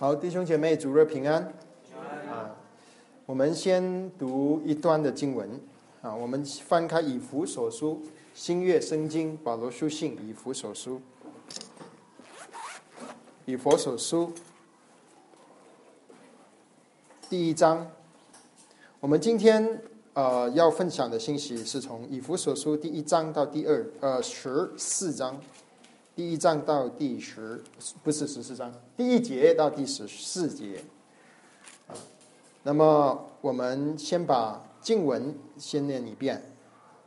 [0.00, 1.42] 好，弟兄姐妹，主日平安。
[2.26, 2.56] 啊，
[3.26, 5.60] 我们先读一段的经文
[6.00, 6.14] 啊。
[6.14, 8.00] 我们翻开以弗所书
[8.32, 11.02] 新月圣经保罗书信以弗所书，
[13.44, 14.32] 以弗所书
[17.28, 17.86] 第一章。
[19.00, 19.82] 我们今天
[20.14, 25.38] 呃要分享的信息是从以弗所书第一章到第二呃十四章。
[26.20, 27.62] 第一章到第十，
[28.04, 30.84] 不是十四章，第一节到第十四节，
[32.62, 36.42] 那么我们先把经文先念一遍，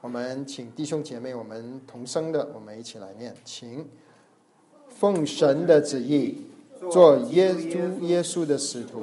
[0.01, 3.87] 我们请弟兄姐妹，我们同声的，我们一起来念，请
[4.89, 6.47] 奉神的旨意，
[6.91, 9.01] 做耶稣耶稣的使徒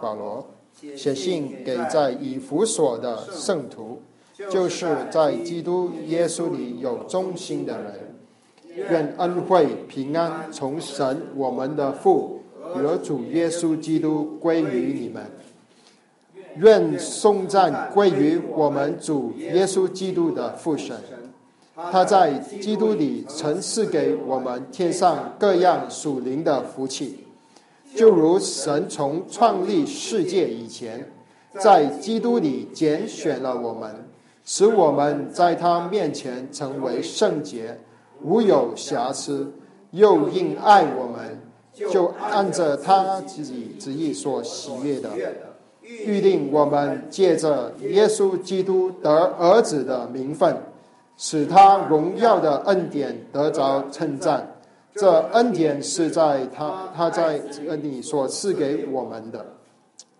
[0.00, 0.46] 保罗，
[0.94, 4.02] 写信给在以弗所的圣徒，
[4.48, 8.07] 就是在基督耶稣里有忠心的人。
[8.74, 15.24] 愿恩惠平安从神我们的父和主耶稣基督归于你们。
[16.56, 20.96] 愿颂赞归于我们主耶稣基督的父神。
[21.92, 27.24] 他在基督里曾赐给我们天上各样属灵的福气，
[27.94, 31.08] 就如神从创立世界以前，
[31.60, 33.94] 在基督里拣选了我们，
[34.44, 37.78] 使我们在他面前成为圣洁。
[38.22, 39.52] 无有瑕疵，
[39.90, 41.40] 又因爱我们，
[41.90, 45.10] 就按着他自己旨意所喜悦的，
[45.82, 50.56] 预定我们借着耶稣基督得儿子的名分，
[51.16, 54.54] 使他荣耀的恩典得着称赞。
[54.94, 59.46] 这恩典是在他他在恩里所赐给我们的。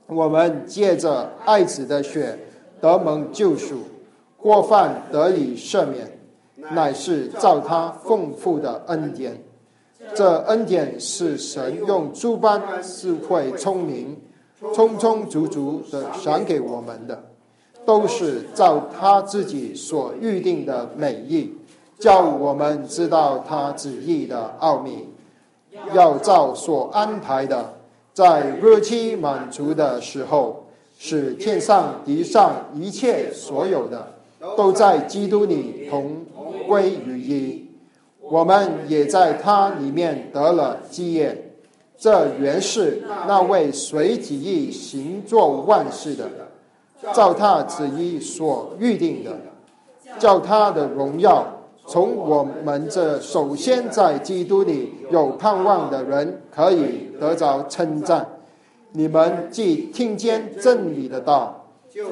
[0.06, 2.38] 我们借着爱子的血
[2.80, 3.80] 得蒙救赎，
[4.36, 6.17] 过犯得以赦免。
[6.72, 9.42] 乃是照他丰富的恩典，
[10.14, 14.16] 这恩典是神用诸般智慧、聪明，
[14.74, 17.22] 充充足足的赏给我们的，
[17.86, 21.54] 都是照他自己所预定的美意，
[21.98, 25.08] 叫我们知道他旨意的奥秘，
[25.94, 27.74] 要照所安排的，
[28.12, 30.64] 在日期满足的时候，
[30.98, 34.14] 使天上地上一切所有的，
[34.56, 36.24] 都在基督里同。
[36.68, 37.70] 归于一，
[38.20, 41.46] 我们也在他里面得了基业。
[41.96, 46.30] 这原是那位随己意行作万事的，
[47.12, 49.32] 照他旨意所预定的，
[50.16, 51.44] 叫他的荣耀
[51.88, 58.24] 从我们这首先在基督里有盼望的人可以得着称赞。
[58.92, 61.64] 你们既听见真理的道，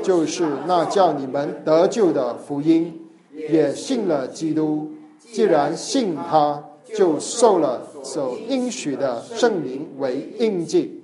[0.03, 3.06] 就是那叫你们得救的福音。
[3.37, 6.65] 也信了基督，既然信他，
[6.97, 11.03] 就受了所应许的圣灵为印记。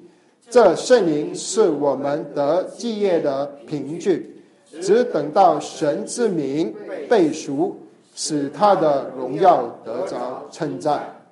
[0.49, 4.43] 这圣灵是我们得基业的凭据，
[4.81, 6.75] 只等到神之名
[7.09, 7.79] 被赎，
[8.15, 11.23] 使他的荣耀得着称赞。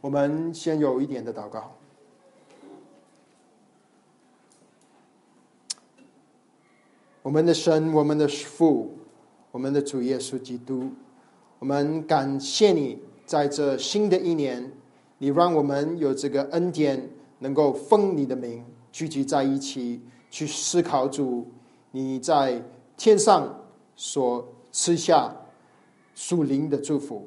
[0.00, 1.72] 我们先有一点的祷告。
[7.22, 8.95] 我们的神，我们的父。
[9.56, 10.90] 我们的主耶稣基督，
[11.58, 14.70] 我们感谢你，在这新的一年，
[15.16, 17.08] 你让我们有这个恩典，
[17.38, 18.62] 能够奉你的名
[18.92, 21.46] 聚集在一起，去思考主
[21.92, 22.62] 你在
[22.98, 23.64] 天上
[23.96, 25.34] 所赐下
[26.14, 27.26] 属灵的祝福。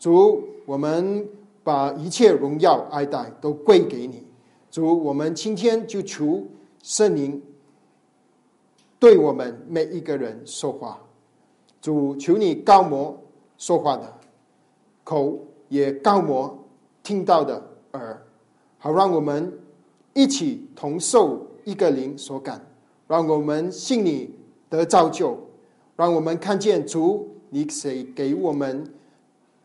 [0.00, 1.28] 主，我们
[1.62, 4.26] 把一切荣耀、爱戴都归给你。
[4.68, 6.44] 主，我们今天就求
[6.82, 7.40] 圣灵
[8.98, 11.04] 对我们每一个人说话。
[11.80, 13.16] 主求你高摩
[13.56, 14.12] 说话的
[15.04, 16.58] 口，也高摩
[17.02, 17.62] 听到的
[17.92, 18.20] 耳，
[18.78, 19.56] 好让我们
[20.12, 22.66] 一起同受一个灵所感，
[23.06, 24.34] 让我们信你
[24.68, 25.38] 得造就，
[25.96, 28.92] 让我们看见主你谁给我们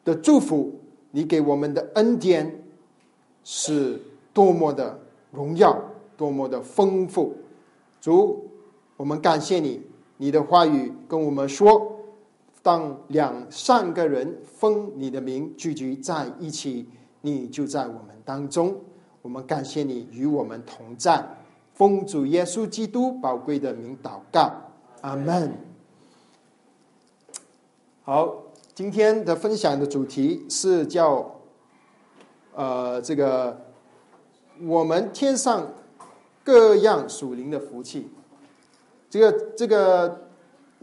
[0.06, 0.72] 的祝福，
[1.12, 2.64] 你给我们的恩典
[3.44, 4.00] 是
[4.34, 5.00] 多么的
[5.32, 5.82] 荣耀，
[6.16, 7.34] 多么的丰富。
[8.00, 8.48] 主，
[8.98, 9.82] 我们感谢你，
[10.18, 11.90] 你的话语跟我们说。
[12.64, 16.88] 当两三个人封你的名聚集在一起，
[17.20, 18.74] 你就在我们当中。
[19.22, 21.22] 我们感谢你与我们同在，
[21.74, 24.50] 奉主耶稣基督宝贵的名祷告，
[25.02, 25.54] 阿门。
[28.04, 28.34] 好，
[28.74, 31.36] 今天的分享的主题是叫
[32.56, 33.66] 呃，这个
[34.62, 35.68] 我们天上
[36.46, 38.10] 各样属灵的福气。
[39.10, 40.22] 这个这个。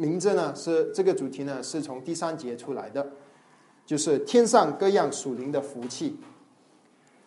[0.00, 3.06] 名字呢是这个主题呢是从第三节出来的，
[3.85, 6.17] 就是天上各样属灵的福气。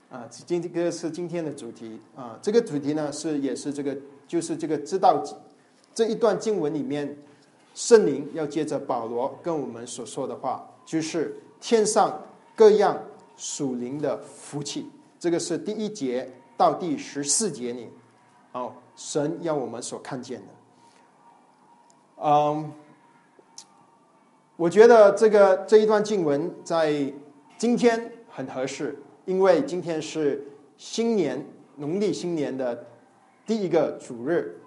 [0.10, 2.38] 啊，今这个是今天的主题啊。
[2.42, 3.96] 这个主题呢是也是这个
[4.28, 5.24] 就是这个知道
[5.94, 7.16] 这一段经文里面，
[7.75, 12.22] 圣灵要接着保罗跟我们所说的话，就是天上
[12.56, 13.00] 各样
[13.38, 14.90] 属灵的福气。
[15.20, 17.88] 这个是第一节到第十四节里，
[18.52, 20.52] 哦，神要我们所看见的。
[22.25, 22.72] 嗯，
[24.56, 27.14] 我觉得这个这一段经文在
[27.58, 28.98] 今天很合适。
[29.25, 30.46] 因为今天是
[30.78, 31.46] 新年
[31.78, 32.88] 农历新年的
[33.46, 34.58] 第一个主日，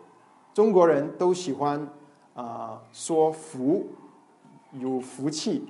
[0.52, 1.88] 中国人都喜欢
[2.34, 3.86] 啊说福
[4.72, 5.66] 有福气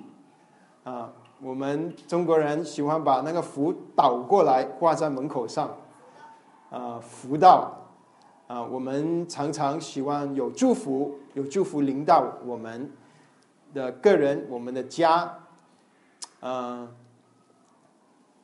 [0.85, 5.77] 啊，我们中国人喜欢把那个福倒过来挂在门口上
[6.71, 7.73] 啊，福到
[8.47, 12.91] 啊，我们常常喜欢有祝福，有祝福临到我们
[13.75, 15.39] 的个人，我们的家，
[16.41, 16.89] 嗯。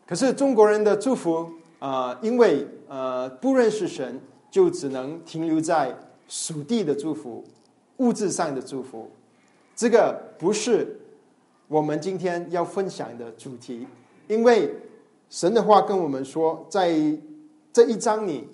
[0.06, 5.97] 可是中国人的祝福啊，因为呃不认识神，就只能停留在
[6.29, 7.43] 属地的祝福、
[7.97, 9.11] 物质上的祝福。
[9.75, 11.00] 这个不是
[11.69, 13.87] 我们今天要分享的主题，
[14.29, 14.71] 因为
[15.31, 16.93] 神的话跟我们说，在
[17.73, 18.47] 这一章里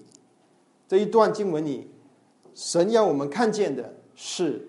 [0.87, 1.91] 这一段经文里，
[2.55, 4.69] 神要我们看见的是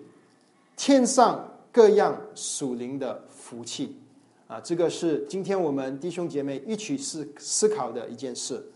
[0.76, 3.96] 天上各样属灵的福气。
[4.46, 8.70] 啊，这个是今天我们弟兄姐妹一起思思考的一件事。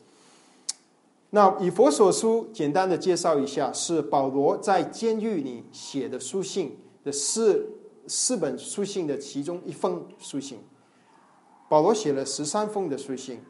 [1.30, 7.68] 那以佛所书简单的介绍一下，是保罗在监狱里写的书信的四
[8.08, 10.58] 四本书信的其中一封书信。
[11.68, 13.40] 保罗写了十三封的书信，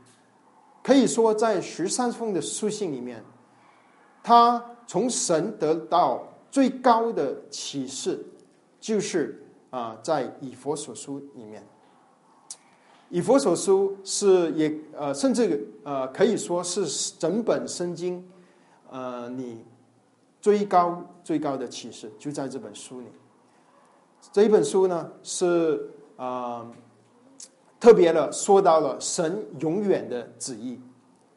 [0.82, 3.24] 可以说在十三封的书信里面，
[4.22, 8.24] 他从神得到最高的启示，
[8.80, 11.66] 就是啊，在以佛所书里面。
[13.10, 18.24] 以佛所书是也呃，甚至呃，可以说是整本圣经
[18.88, 19.64] 呃，你
[20.40, 23.08] 最高最高的启示就在这本书里。
[24.30, 26.70] 这一本书呢是啊，
[27.80, 30.80] 特别的说到了神永远的旨意，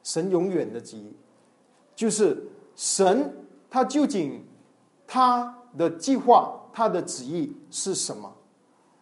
[0.04, 1.12] 神永远的旨意，
[1.96, 2.38] 就是
[2.76, 3.36] 神
[3.68, 4.44] 他究竟
[5.08, 8.32] 他的计划他的旨意是什么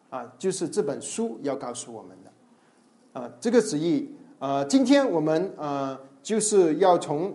[0.10, 0.31] 啊？
[0.38, 3.19] 就是这本书要告诉我们的。
[3.19, 7.34] 啊，这个旨意，呃，今天我们呃就是要从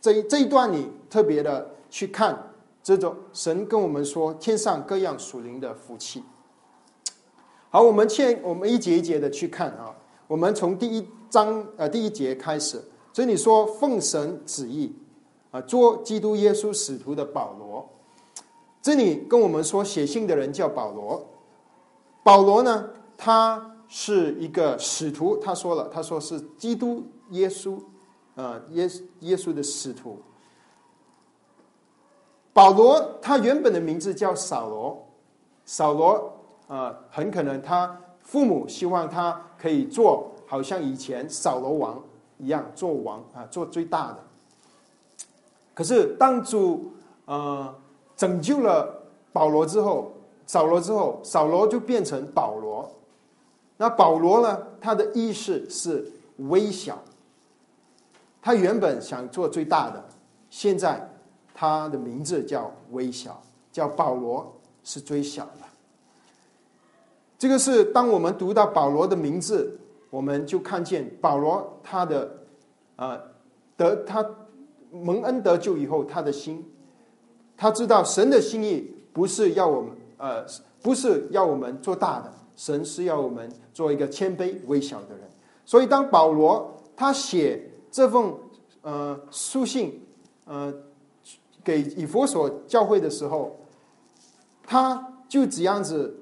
[0.00, 2.50] 这这一段里特别的去看
[2.82, 6.24] 这种神跟我们说天上各样属灵的福气。
[7.70, 9.94] 好，我们先我们一节一节的去看啊，
[10.26, 12.82] 我们从第一章呃第一节开始，
[13.12, 14.96] 这里说奉神旨意
[15.50, 17.86] 啊，做基督耶稣使徒的保罗，
[18.88, 21.28] 这里跟我们说写信的人叫保罗，
[22.22, 22.88] 保罗呢
[23.18, 23.74] 他。
[23.90, 27.80] 是一个使徒，他说了，他说是基督耶稣，
[28.34, 28.86] 啊，耶
[29.20, 30.20] 耶稣的使徒。
[32.52, 35.08] 保罗他原本的名字叫扫罗，
[35.64, 36.34] 扫罗
[36.66, 41.98] 啊，很可能他父母希望他可以做，好像以前扫罗王
[42.36, 44.18] 一样做王啊，做最大的。
[45.72, 46.92] 可是当主
[47.24, 47.74] 呃
[48.18, 50.12] 拯救了保罗之后，
[50.44, 52.92] 扫罗之后，扫罗就变成保罗。
[53.78, 54.58] 那保罗呢？
[54.80, 56.98] 他的意识是微小。
[58.42, 60.04] 他原本想做最大的，
[60.50, 61.08] 现在
[61.54, 65.62] 他的名字叫微小，叫保罗是最小的。
[67.38, 69.78] 这个是当我们读到保罗的名字，
[70.10, 72.36] 我们就看见保罗他的
[72.96, 73.16] 啊
[73.76, 74.28] 得他
[74.90, 76.68] 蒙恩得救以后，他的心，
[77.58, 80.46] 他知道神的心意不是要我们呃
[80.80, 82.32] 不是要我们做大的。
[82.56, 85.20] 神是要我们做一个谦卑微小的人，
[85.64, 88.36] 所以当保罗他写这封
[88.82, 90.04] 呃书信
[90.44, 90.74] 呃
[91.62, 93.56] 给以佛所教会的时候，
[94.64, 96.18] 他就这样子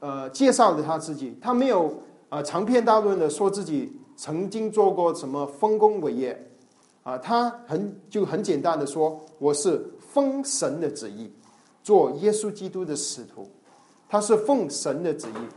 [0.00, 6.50] 呃介绍了他自己，他没有啊长篇大论的说自己曾经做过什么丰功伟业
[7.02, 11.32] 啊，他很就很简单的说我是奉神的旨意
[11.82, 13.50] 做耶稣基督的使徒，
[14.08, 15.54] 他是奉神的旨意。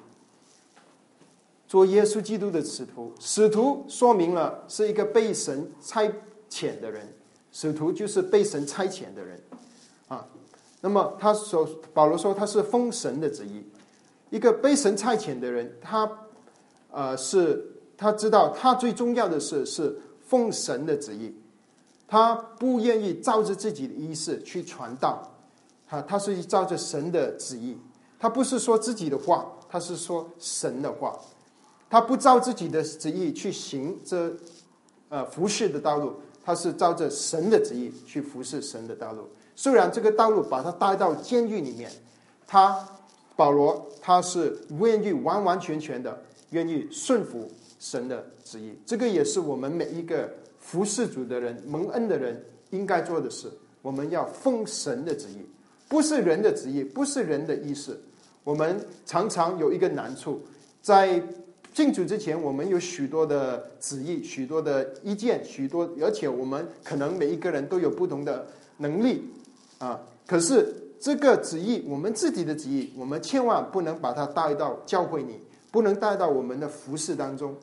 [1.68, 6.10] 做耶稣基督的使徒，使徒说明了是一个被神差
[6.48, 7.12] 遣的人，
[7.52, 9.42] 使徒就是被神差遣的人，
[10.08, 10.26] 啊，
[10.80, 13.66] 那么他说保罗说他是封神的旨意，
[14.30, 16.10] 一个被神差遣的人，他
[16.92, 17.66] 呃是
[17.98, 21.36] 他知道他最重要的是是奉神的旨意，
[22.08, 25.32] 他不愿意照着自己的意思去传道，
[25.90, 27.78] 啊他是照着神的旨意，
[28.20, 31.18] 他不是说自己的话，他是说神的话。
[31.88, 34.34] 他不照自己的旨意去行这
[35.08, 39.30] 呃服侍的道路，他是照着神的旨意去服侍神的道路。
[39.56, 41.90] 虽然这个道路把他带到监狱里面，
[42.46, 42.86] 他
[43.36, 48.78] 保罗他是愿意完完全全的愿意顺服神的旨意。
[48.86, 50.30] 这个也是我们每一个
[50.66, 53.48] 服侍主的人、蒙恩的人应该做的事。
[53.84, 55.46] 我们要奉神的旨意，
[55.88, 58.02] 不是人的旨意，不是人的意思。
[58.44, 60.42] 我们常常有一个难处，
[60.82, 61.22] 在
[61.72, 69.24] 进主之前，我们有许多的旨意、许多的意见、许多，而且我们可能每一个人都有不同的能力
[69.78, 70.02] 啊。
[70.26, 75.40] 可是这个旨意，我们自己的旨意，我们千万不能把它带到教会里，
[75.72, 77.56] 不能带到我们的服饰当中，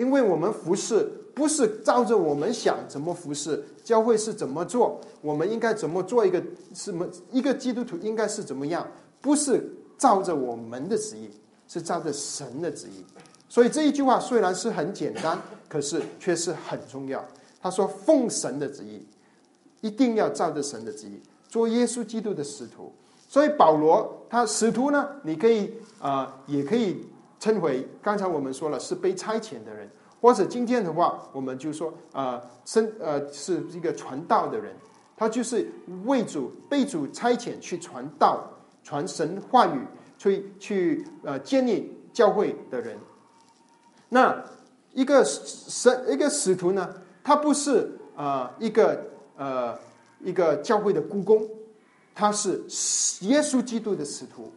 [0.00, 6.42] 因为我们服饰不是照着我们想怎么服饰，教会是怎么做，我们应该怎么做一个
[6.74, 8.84] 什么一个基督徒应该是怎么样，
[9.20, 9.76] 不是。
[10.00, 11.28] 照着我们的旨意，
[11.68, 13.04] 是照着神的旨意，
[13.50, 15.38] 所以这一句话虽然是很简单，
[15.68, 17.22] 可是却是很重要。
[17.60, 19.06] 他说：“奉神的旨意，
[19.82, 22.90] 一定要照着神的旨意做耶稣基督的使徒。”
[23.28, 27.06] 所以保罗他使徒呢，你可以啊，也可以
[27.40, 34.72] 称为刚才我们说了是被差遣的人，或者今天的话，我们就说啊，生呃是一个传道的人，
[35.16, 35.68] 他就是
[36.04, 38.48] 为主被主差遣去传道。
[38.82, 42.98] 传神话语，去去呃建立教会的人。
[44.08, 44.42] 那
[44.94, 46.88] 一个神一个使徒呢，
[47.22, 49.04] 他不是啊一个
[49.36, 49.78] 呃
[50.20, 51.46] 一个教会的故宫，
[52.14, 52.56] 他是
[53.20, 54.50] 耶稣基督的使徒，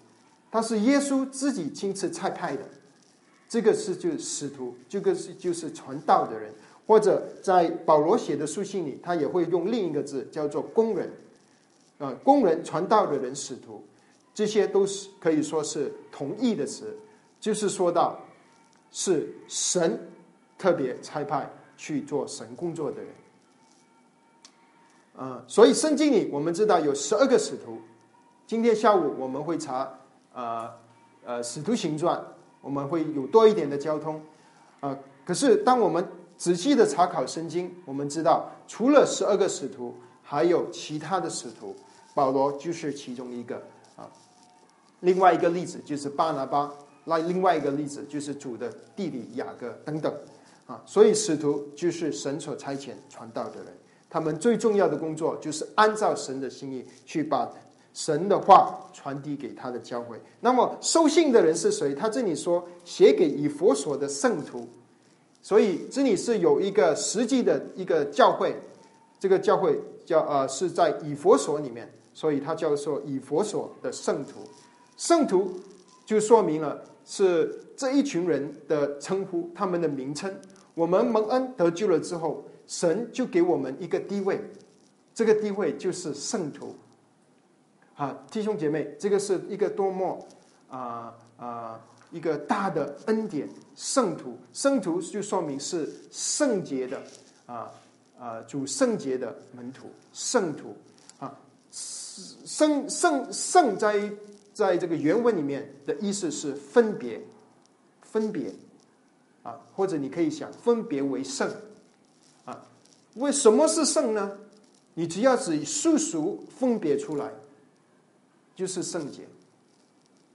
[0.53, 2.61] 他是耶稣自己亲自差派的。
[3.49, 6.53] 这个是就是使徒，这个是就是传道的人，
[6.85, 11.11] 或者在保罗写的书信里，他也会用另一个字叫做工人
[11.97, 13.83] 啊，工人传道的人，使徒。
[14.31, 16.95] 这些都是可以说是同义的词，
[17.39, 18.19] 就是说到
[18.91, 19.99] 是神
[20.55, 23.07] 特别差派去做神工作的人。
[25.15, 27.79] 啊，所以圣经里我们知道有十二个使徒。
[28.45, 29.99] 今天下午我们会查
[30.33, 30.75] 啊
[31.23, 32.21] 呃使徒行传，
[32.59, 34.21] 我们会有多一点的交通
[34.81, 34.97] 啊。
[35.25, 41.75] 可是当我们仔细的查考圣经，我们知道除了十二个使徒，还有其他的使徒，
[42.13, 43.55] 保罗就是其中一个
[43.95, 44.09] 啊。
[45.01, 46.73] 另外一个例子就是巴拿巴，
[47.05, 50.13] 那另外一个例子就是主的弟弟雅各等等，
[50.65, 53.67] 啊，所以使徒就是神所差遣传道的人，
[54.09, 57.49] 他们最重要的工作就是按照神的心意去把
[57.93, 60.19] 神的话传递给他的教会。
[60.41, 61.93] 那么收信的人是谁？
[61.93, 64.67] 他这里说写给以佛所的圣徒，
[65.41, 68.55] 所以这里是有一个实际的一个教会，
[69.19, 74.39] 这个教会叫呃是在以佛所里面，所以他叫做以佛所的圣徒。
[74.97, 75.59] 圣徒
[76.05, 80.33] 就说明了是这一群人的称呼，他们的名称。
[80.73, 84.41] 我们蒙恩得救了之后，神就给我们一个地位，
[85.13, 86.75] 这个地位就是圣徒。
[87.95, 90.27] 啊，弟兄姐妹，这个是一个多么
[90.69, 91.79] 啊啊
[92.11, 93.47] 一个大的恩典！
[93.75, 97.01] 圣徒，圣徒就说明是圣洁的
[97.45, 97.71] 啊
[98.19, 100.75] 啊主圣洁的门徒，圣徒
[101.19, 101.37] 啊
[101.71, 104.11] 圣圣圣在。
[104.53, 107.19] 在这个原文里面的意思是分别，
[108.03, 108.53] 分别，
[109.41, 111.51] 啊，或者你可以想分别为圣，
[112.45, 112.63] 啊，
[113.15, 114.37] 为什么是圣呢？
[114.93, 117.31] 你只要是世俗分别出来，
[118.55, 119.27] 就是圣洁。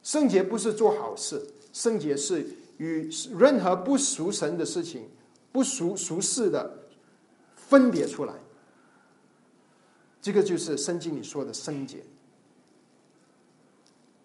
[0.02, 2.46] 圣洁不是做好事，圣洁是
[2.78, 5.08] 与任何不属神的事情、
[5.52, 6.78] 不属属世的
[7.54, 8.34] 分别出来。
[10.20, 12.02] 这个就是圣经里说的圣洁。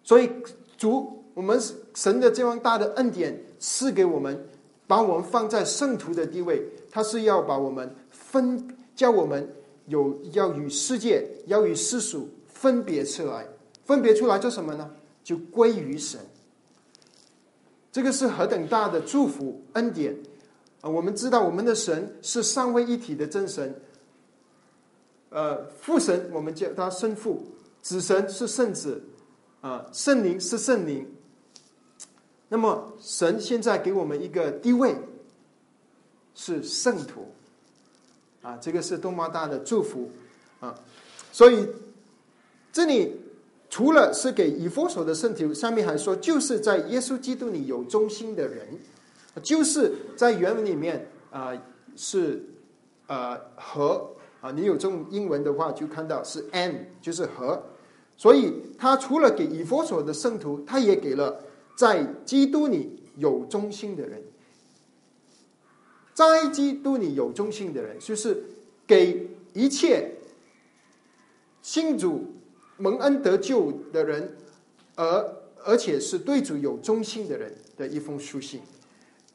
[0.02, 0.30] 所以，
[0.76, 1.60] 主我们
[1.94, 4.48] 神的这样大的恩典赐给我们，
[4.86, 9.54] 把我们放在圣徒的地位，他是要把我们分，叫我们
[9.86, 13.46] 有要与世界、要与世俗分别出来，
[13.84, 14.90] 分别出来做什么呢？
[15.22, 16.20] 就归于神。
[17.92, 20.16] 这个是何等大的祝福恩典
[20.80, 20.90] 啊！
[20.90, 23.80] 我们知道我们的神是三位一体的真神，
[25.30, 27.46] 呃，父神我们叫他圣父，
[27.80, 29.02] 子神是圣子。
[29.60, 31.10] 啊，圣灵是圣灵。
[32.50, 34.94] 那么，神现在给我们一个地位，
[36.34, 37.32] 是圣徒。
[38.42, 40.10] 啊，这个是多么大的祝福
[40.60, 40.78] 啊！
[41.32, 41.66] 所以，
[42.74, 43.18] 这里
[43.74, 48.68] 除了是给以佛所的圣徒，上面还说，就是在耶稣基督里有忠心的人，
[49.42, 51.52] 就是在原文里面啊，
[51.96, 52.40] 是
[53.08, 57.60] 呃和啊，你有这种英文的话，就看到是 and，就是和。
[58.16, 61.40] 所以，他除了给以佛所的圣徒，他也给了
[61.74, 64.22] 在基督里有忠心的人。
[66.12, 68.40] 在基督里有忠心的人，就是
[68.86, 70.12] 给一切
[71.60, 72.33] 信主
[72.76, 74.36] 蒙恩得救的人，
[74.96, 78.60] 而而且是对主有忠心的人的一封书信。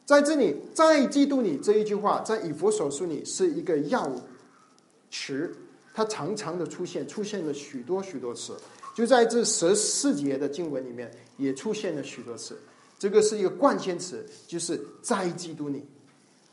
[0.04, 4.10] 在这里，在基督里这一句话，在以弗所书里是一个要
[5.10, 5.52] 词，
[5.94, 8.56] 它常常的出现，出现了许多许多次。
[8.92, 12.58] 就在这十四节的经文里面，也出现了许多次。
[12.98, 15.84] 这个是一个关键词，就是在基督里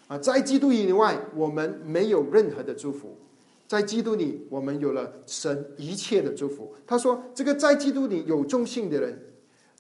[0.08, 3.17] 啊，在基督以外，我们没有任何的祝福；
[3.68, 6.74] 在基督里，我们有了神一切的祝福。
[6.88, 9.20] 他说：“这个在基督里有忠心的人，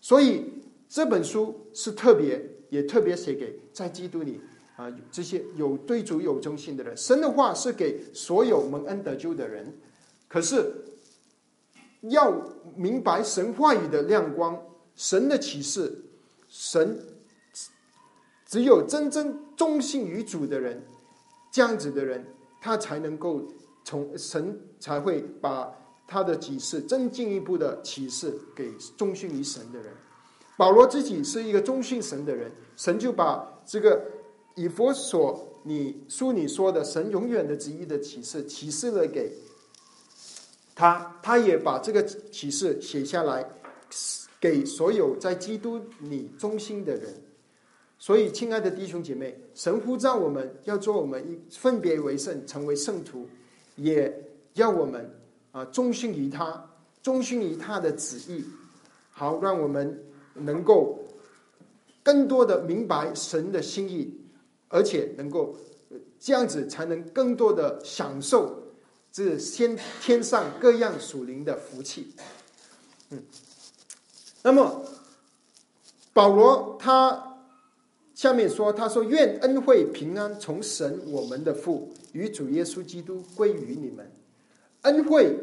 [0.01, 0.45] 所以
[0.89, 4.41] 这本书是特别，也特别写给在基督里
[4.75, 6.95] 啊这些有对主有忠心的人。
[6.97, 9.73] 神的话是给所有蒙恩得救的人，
[10.27, 10.83] 可是
[12.01, 12.31] 要
[12.75, 14.61] 明白神话语的亮光，
[14.95, 16.03] 神的启示。”
[16.49, 16.97] 神
[18.45, 20.81] 只有真正忠信于主的人，
[21.51, 22.25] 这样子的人，
[22.61, 23.45] 他才能够
[23.87, 25.73] 从神才会把
[26.05, 29.93] 他的启示更进一步的启示给忠信于神的人。
[30.57, 34.03] 保罗自己是一个忠信神的人，神就把这个
[34.55, 39.31] 以佛所你书里说的神永远的旨意的启示启示了给
[40.75, 43.49] 他，他也把这个启示写下来。
[44.39, 47.11] 给所有在基督里忠心的人，
[47.97, 53.27] 所以，亲爱的弟兄姐妹，神呼召我们要做我们一分别为圣，成为圣徒，
[53.77, 54.13] 也
[54.53, 55.09] 要我们
[55.53, 56.69] 啊忠心于他，
[57.01, 58.43] 忠心于他的旨意，
[59.11, 60.03] 好让我们
[60.33, 60.99] 能够
[62.03, 64.13] 更多的明白神的心意，
[64.67, 65.55] 而且能够
[66.19, 68.61] 这样子才能更多的享受
[69.11, 72.13] 这先天上各样属灵的福气，
[73.09, 73.23] 嗯。
[74.43, 74.85] 那么，
[76.13, 77.37] 保罗他
[78.15, 84.11] 下面说：“他说，愿恩惠平安从神我们的父与主耶稣基督归于你们。
[84.81, 85.35] 恩惠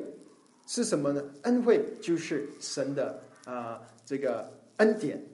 [0.67, 1.23] 是什么呢？
[1.43, 5.25] 恩惠就是神的啊，这个恩典。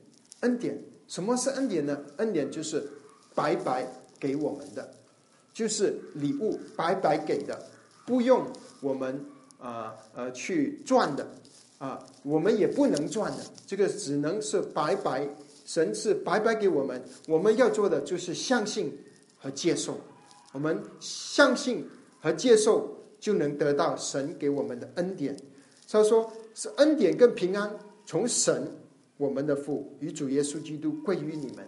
[0.41, 1.99] 恩典什么是恩典呢？
[2.17, 2.83] 恩典就是
[3.35, 3.87] 白白
[4.19, 4.91] 给我们的，
[5.53, 7.59] 就是礼物，白白给的，
[8.07, 8.47] 不用
[8.81, 9.25] 我们
[9.59, 11.27] 啊呃去赚的。”
[11.81, 15.27] 啊，我们也不能赚的，这个只能是白白，
[15.65, 18.99] 神是白白给我们，我们要做的就是相信
[19.39, 19.99] 和接受。
[20.53, 21.89] 我们相信
[22.21, 25.37] 和接受，就能得到神给我们的恩典。
[25.89, 27.71] 他说是恩典跟平安
[28.07, 28.77] 从神
[29.17, 31.67] 我们的父与主耶稣基督归于你们。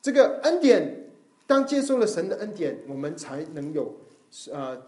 [0.00, 1.10] 这个恩典，
[1.46, 3.94] 当接受了神的恩典，我们才能有
[4.50, 4.80] 呃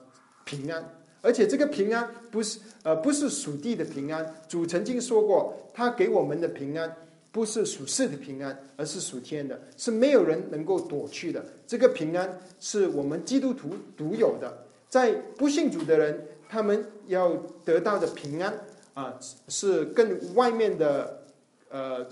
[0.45, 0.97] 平安。
[1.23, 6.97] 而且这个平安不是呃不是属地的平安，主曾经说过，他给我们的平安
[7.33, 11.45] 不是属世的平安，而是属天的，是没有人能够躲去的。
[11.67, 18.53] 这个平安是我们基督徒独有的，在不信主的人，他们要得到的平安
[18.95, 21.23] 啊，是跟外面的
[21.69, 22.07] 呃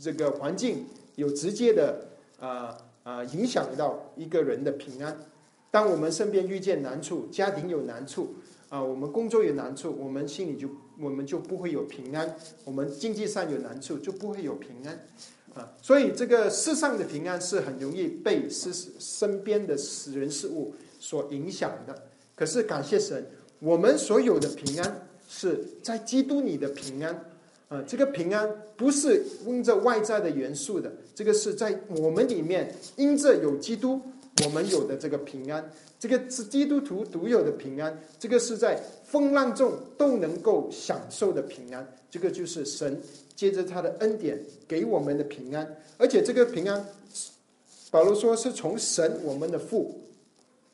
[0.00, 2.08] 这个环境有直接的
[2.40, 5.16] 啊啊影响到一个人的平安。
[5.70, 8.34] 当我们身边遇见难处，家庭有难处。
[8.68, 12.26] 啊，我们工作有难处，我们心里就我们就不会有平安；
[12.64, 15.06] 我们经济上有难处，就不会有平安。
[15.54, 22.02] 啊，所以这个世上的平安是很容易被身身边的死人事物所影响的。
[22.34, 23.26] 可是感谢神，
[23.58, 27.14] 我们所有的平安是在基督里的平安。
[27.68, 34.00] 啊，这个平安不是因着外在的元素的，这个是在我们里面因着有基督。
[34.44, 43.00] 我们有的这个平安，这个是基督徒独有的平安，这个是在风浪中都能够享受的平安，这个就是神
[43.34, 46.86] 借着他的恩典给我们的平安，而且这个平安，
[47.90, 50.02] 保罗说是从神我们的父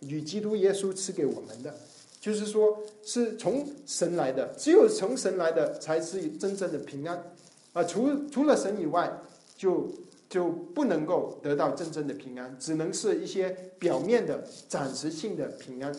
[0.00, 1.72] 与基督耶稣赐给我们的，
[2.20, 7.32] 就是说是从神来的，只有从神来的才是真正的平安，
[7.74, 9.20] 啊，除除了神以外
[9.56, 9.88] 就。
[10.32, 15.94] 就不能够得到真正的平安，只能是一些表面的、暂时性的平安。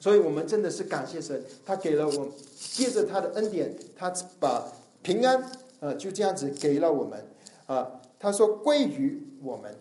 [0.00, 5.44] 所以我们真的是感谢神，他给了我，借着他的恩典，他把平安，
[5.80, 7.22] 呃，就这样子给了我们。
[7.66, 9.76] 啊，他说归于我们。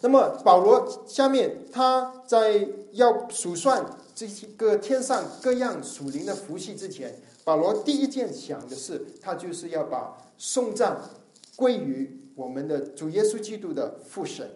[0.00, 11.00] 那么保罗下面他在要数算这些个天上各样属灵的福气之前，保罗第一件想的是，他就是要把送葬。
[11.58, 14.48] 归于我们的主耶稣基督的父神，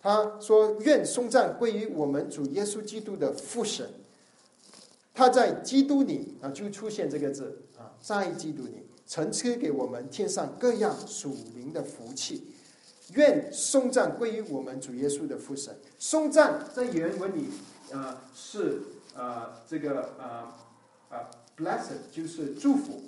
[0.00, 3.90] 他说：“愿颂赞归于我们主耶稣基督的父神。”
[5.12, 12.46] 他在基督里啊，就出现这个字啊，在基督里，曾赐给我们天上各样属灵的福气。
[13.14, 15.76] 愿颂赞归于我们主耶稣的父神。
[15.98, 17.48] 颂赞在原文里，
[17.90, 18.82] 呃，是
[19.16, 20.52] 呃这个呃
[21.08, 21.18] 呃
[21.56, 23.02] blessed 就是祝福。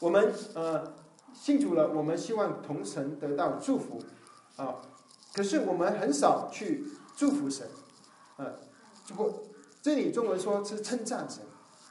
[0.00, 0.92] 我们呃
[1.32, 4.02] 信主了，我们希望同神得到祝福
[4.56, 4.76] 啊。
[5.34, 6.84] 可是我们很少去
[7.14, 7.66] 祝福神，
[8.38, 8.54] 呃，
[9.14, 9.48] 不，
[9.82, 11.42] 这里中文说是称赞神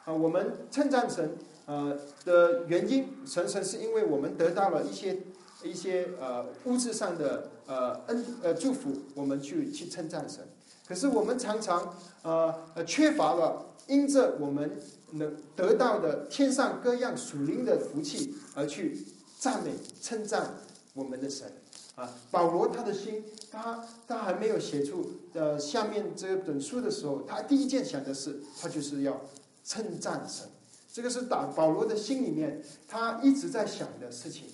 [0.06, 0.14] 啊。
[0.14, 5.22] 我们称赞神呃的原因，神神是因为我们得到了一些
[5.64, 10.48] 一些呃物质上的呃恩呃祝福，我们去去称赞神。
[10.88, 14.80] 可是我们常常呃呃缺乏了因着我们
[15.12, 19.06] 能得到的天上各样属灵的福气而去
[19.46, 20.56] 赞美称赞
[20.96, 21.48] 我们的神。
[21.94, 29.22] 啊，保罗他的心，他他还没有写出呃下面这本书的时候，他第一件想的是，他就是要
[29.64, 30.48] 称赞神，
[30.92, 34.46] 这个是打保罗的心里面，他一直在想的事情，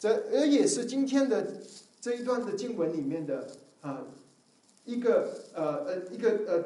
[0.00, 1.46] 这而也是今天的
[2.00, 3.48] 这一段的经文里面的
[3.82, 4.02] 啊
[4.84, 6.64] 一个呃呃一个呃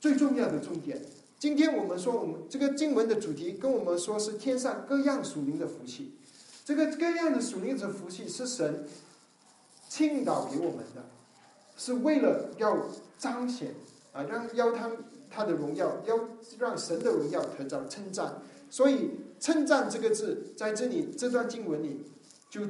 [0.00, 1.00] 最重要的重点。
[1.38, 6.16] 今天我们说我们这个经文的主题跟我们说是天上各样属灵的福气，
[6.64, 8.86] 这个各样的属灵的福气是神。
[9.88, 11.04] 倾倒给我们的，
[11.76, 12.78] 是为了要
[13.18, 13.74] 彰显
[14.12, 14.88] 啊，让要他
[15.28, 16.16] 他的荣耀，要
[16.60, 18.40] 让神的荣耀得到称赞。
[18.70, 22.06] 所以“称赞”这个字在这里这段经文里，
[22.48, 22.60] 就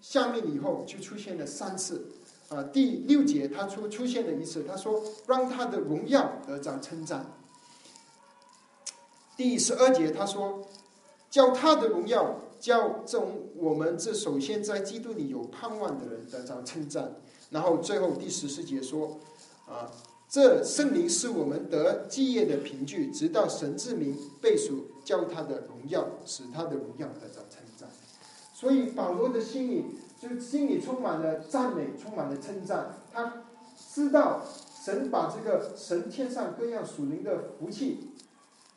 [0.00, 2.06] 下面以后就出现了三次。
[2.48, 7.26] 啊，第六节他出出现了一次，他说让他的荣耀得到称赞。
[9.36, 10.64] 第十二节他说
[11.28, 12.38] 叫他的荣耀。
[12.58, 17.16] 叫这种我们这首先在基督里有盼望的人得到称赞，
[17.50, 19.18] 然后最后第十四节说，
[19.66, 19.90] 啊，
[20.28, 27.88] 这圣灵是我们得基业的凭据，直到神之名被属，叫他的荣耀，使他的荣耀得到称赞。
[28.52, 29.84] 所以保罗的心里
[30.20, 32.96] 就心里充满了赞美，充满了称赞。
[33.12, 33.44] 他
[33.94, 34.42] 知道
[34.84, 38.10] 神把这个神天上各样属灵的福气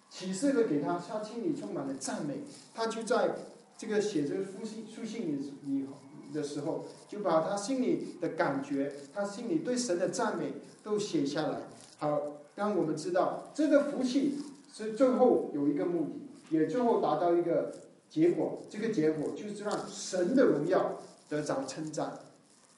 [0.10, 3.36] 启示了给他，他心里充满了赞美，他就在。
[3.82, 11.62] 这个写这个书信书信里以的时候，就把他心里的感觉，他心里对神的赞美都写下来。
[11.98, 12.22] 好，
[12.54, 14.38] 让我们知道这个福气
[14.72, 16.12] 是最后有一个目
[16.52, 17.74] 的，也最后达到一个
[18.08, 18.62] 结果。
[18.70, 22.20] 这个结果就是让神的荣耀得着称赞。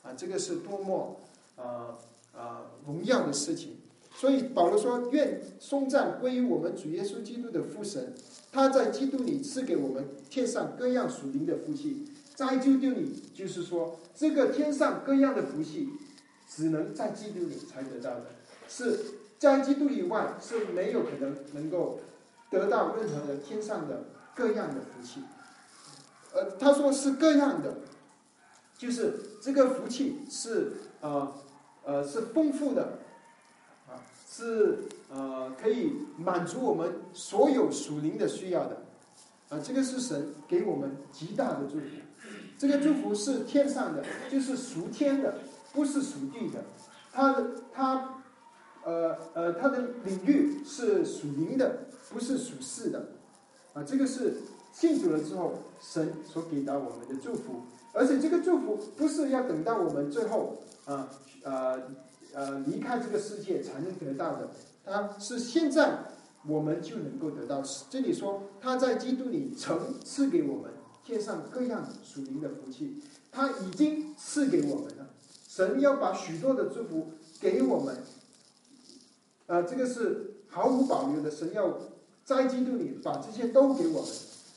[0.04, 1.20] 啊，这个是多么
[1.58, 1.98] 啊
[2.34, 3.76] 啊荣耀的事情。
[4.16, 8.14] 所以保罗说：“愿颂赞归于我们主耶稣基督的父神。”
[8.54, 15.90] 他在基督里赐给我们天上各样属灵的福气，在基督里，就是说，这个天上各样的福气，
[16.48, 18.26] 只能在基督里才得到的，
[18.70, 19.00] 是
[19.40, 22.00] 在基督以外是没有可能能够
[22.52, 25.22] 得到任何的天上的各样的福气。
[26.34, 27.78] 呃，他说是各样的，
[28.78, 31.34] 就是这个福气是呃
[31.84, 33.00] 呃是丰富的。
[34.36, 34.80] 是
[35.12, 38.82] 呃，可以满足我们所有属灵的需要的，
[39.50, 41.86] 啊，这个是神给我们极大的祝福。
[42.58, 45.36] 这个祝福是天上的，就是属天的，
[45.72, 46.64] 不是属地的。
[47.12, 48.22] 它的它，
[48.84, 53.10] 呃呃，它的领域是属灵的，不是属世的。
[53.74, 54.38] 啊，这个是
[54.72, 57.62] 信主了之后，神所给到我们的祝福。
[57.94, 61.08] 而且这个祝福不是要等到我们最后啊
[61.44, 61.74] 呃。
[61.76, 61.84] 呃，
[62.34, 64.50] 呃离开这个世界才能得到的，
[64.84, 66.00] 他是现在
[66.48, 67.64] 我们就能够得到。
[67.90, 70.72] 这里说他在基督里曾赐给我们
[71.06, 75.10] 天上各样属灵的福气，他已经赐给我们了。
[75.48, 77.98] 神要把许多的祝福给我们，
[79.46, 81.30] 呃，这个是毫无保留的。
[81.30, 81.78] 神要
[82.26, 84.12] 在基督里把这些都给我们。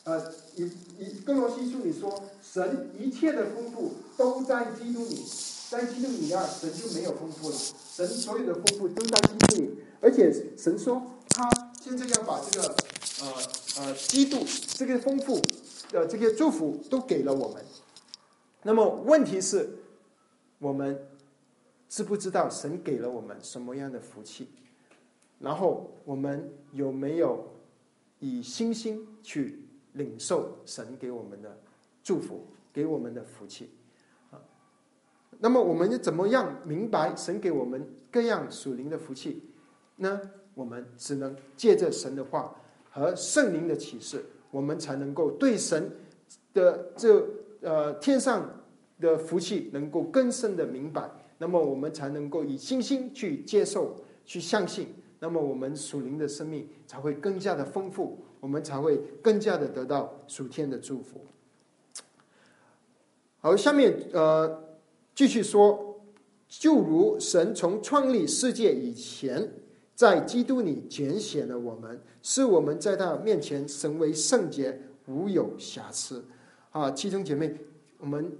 [0.04, 5.24] 呃，以以哥罗西书里说，神一切的丰富都在基督里。
[5.68, 7.56] 在基督里啊，神就没有丰富了。
[7.56, 11.50] 神所有的丰富都在基督里，而且神说他
[11.82, 12.68] 现在要把这个
[13.20, 13.32] 呃
[13.78, 15.40] 呃基督这个丰富
[15.90, 17.64] 的这个祝福都给了我们。
[18.62, 19.70] 那么问题是，
[20.58, 21.06] 我们
[21.88, 24.48] 知不知道神给了我们什么样的福气？
[25.38, 27.44] 然后我们有没有
[28.20, 31.58] 以信心去领受神给我们的
[32.02, 33.70] 祝福，给我们的福气？
[35.38, 39.42] 那么，我们怎么样明白神给我们各样属灵的福气
[39.96, 40.20] 呢？
[40.54, 42.56] 我们只能借着神的话
[42.90, 45.90] 和圣灵的启示，我们才能够对神
[46.54, 47.22] 的这
[47.60, 48.50] 呃天上
[48.98, 51.10] 的福气能够更深的明白。
[51.36, 53.94] 那么，我们才能够以信心去接受、
[54.24, 54.88] 去相信。
[55.18, 61.20] 那么，我们属灵的生命才会更加的丰富，我们才会更加的得到属天的祝福。
[63.40, 64.64] 好，下面呃。
[65.16, 65.98] 继续说，
[66.46, 69.50] 就如神从创立世界以前，
[69.94, 76.22] 在基督里拣选了我们，使我们在他面前成为圣洁，无有瑕疵。
[76.70, 77.56] 啊，其中姐妹，
[77.98, 78.30] 我们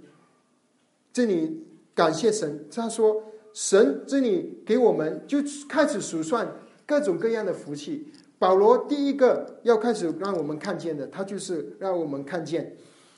[1.11, 6.47] 这里感谢神，他说神这里给我们就开始数算
[6.85, 8.13] 各种各样的福气。
[8.37, 12.77] 保罗第一个要开始让我们看见的，他就是让我们看见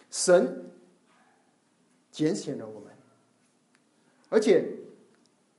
[0.10, 0.72] 神
[2.10, 2.89] 拣选了我们，
[4.30, 4.66] 而且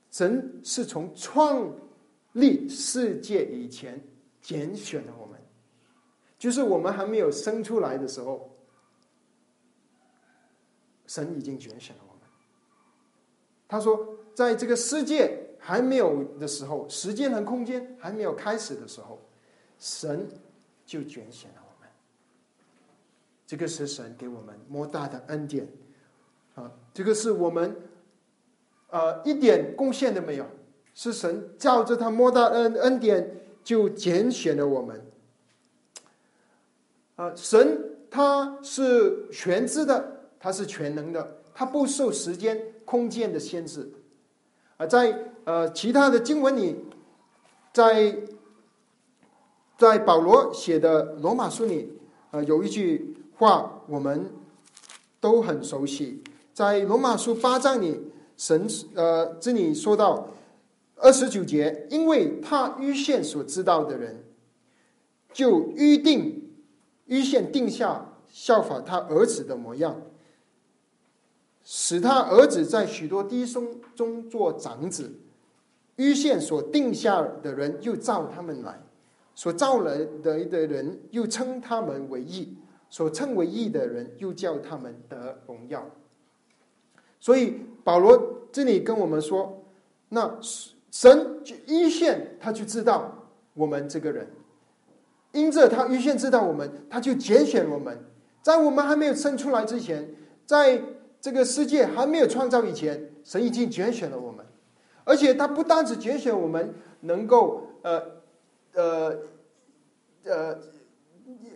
[0.09, 1.73] 神是从创
[2.33, 4.01] 立世界以前
[4.41, 5.39] 拣选了我们，
[6.39, 8.55] 就是我们还没有生出来的时候，
[11.05, 12.23] 神已经拣选了我们。
[13.67, 19.21] 他说，在这个世界还没有的时候，时间和空间还没有开始的时候。
[19.77, 20.29] 神
[20.85, 21.89] 就拣选了我们，
[23.47, 25.67] 这个是神给我们莫大的恩典
[26.53, 26.71] 啊！
[26.93, 27.75] 这个是我们
[28.91, 30.45] 呃一点贡献都没有，
[30.93, 35.03] 是神照着他莫大恩恩典就拣选了我们。
[37.15, 43.91] 啊，神他是全知的，他是全能的，他不受时间空间的限制。
[44.77, 46.85] 啊，在呃其他的经文里，
[47.73, 48.15] 在。
[49.77, 51.91] 在保罗写的罗马书里，
[52.29, 54.31] 呃，有一句话我们
[55.19, 56.21] 都很熟悉。
[56.53, 57.99] 在罗马书八章里，
[58.41, 60.29] 神呃这里说到
[60.95, 64.23] 二十九节，因为他预先所知道的人，
[65.31, 66.51] 就预定
[67.05, 70.01] 预先定下效法他儿子的模样，
[71.63, 75.19] 使他儿子在许多弟兄中做长子。
[75.97, 78.81] 预先所定下的人，又召他们来。
[79.35, 82.55] 所造来的的人，又称他们为义；
[82.89, 85.87] 所称为义的人，又叫他们得荣耀。
[87.19, 89.63] 所以保罗这里跟我们说，
[90.09, 90.37] 那
[90.91, 94.27] 神就一线他就知道我们这个人，
[95.31, 97.97] 因着他一线知道我们，他就拣选我们，
[98.41, 100.13] 在我们还没有生出来之前，
[100.45, 100.81] 在
[101.19, 104.45] 这个世界还没有创造以前，神已经拣选了我们，
[105.03, 108.21] 而且他不单只拣选我们能够呃。
[108.73, 109.13] 呃，
[110.23, 110.57] 呃，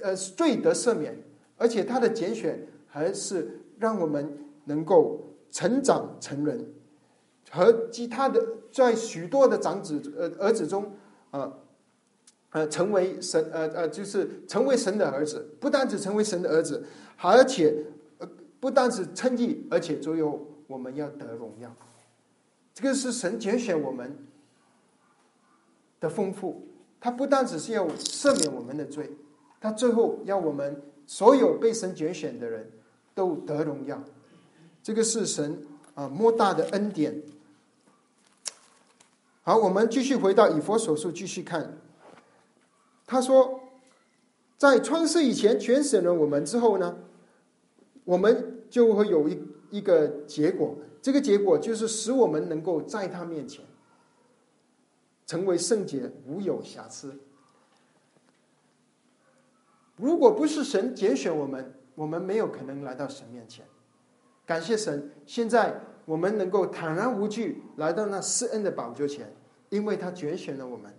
[0.02, 1.18] 呃，罪得赦免，
[1.56, 5.22] 而且他的拣选还是让我们能够
[5.56, 6.74] 成长成人，
[7.50, 10.92] 和其他的在许多的长子呃儿子中，
[11.32, 11.50] 啊，
[12.50, 16.84] 呃，成为神呃呃，就是成为神的儿子，不单只成为神的儿子，
[17.22, 17.74] 而且
[18.18, 18.28] 呃
[18.60, 21.74] 不单是称义，而且最后我们要得荣耀。
[22.74, 24.14] 这个是神拣选我们
[26.02, 26.68] 的丰富。
[27.00, 29.10] 他不单只是要赦免我们的罪，
[29.62, 32.70] 他最后要我们所有被神拣选的人
[33.14, 34.04] 都得荣耀。
[34.86, 37.24] 这个是神啊莫大的恩典。
[39.42, 41.80] 好，我们继续回到以佛所述，继续看。
[43.08, 43.62] 他说，
[44.60, 47.00] 在创世以前拣选了我们之后呢，
[48.04, 53.66] 我们就会有一一个结果，这个结果就是使我们能够在他面前。
[55.26, 57.18] 成为圣洁，无有瑕疵。
[59.96, 63.66] 如果不是神拣选我们，我们没有可能来到神面前。
[64.46, 69.34] 感谢神，现在我们能够坦然无惧来到那施恩的宝座前，
[69.70, 70.94] 因为他拣选了我们。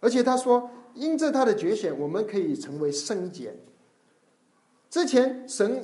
[0.00, 3.54] 而且他说，因着他的拣选，我们可以成为圣洁。
[4.90, 5.82] 之前神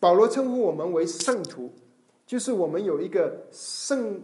[0.00, 1.72] 保罗称呼我们为圣徒，
[2.26, 4.20] 就是我们有一个圣，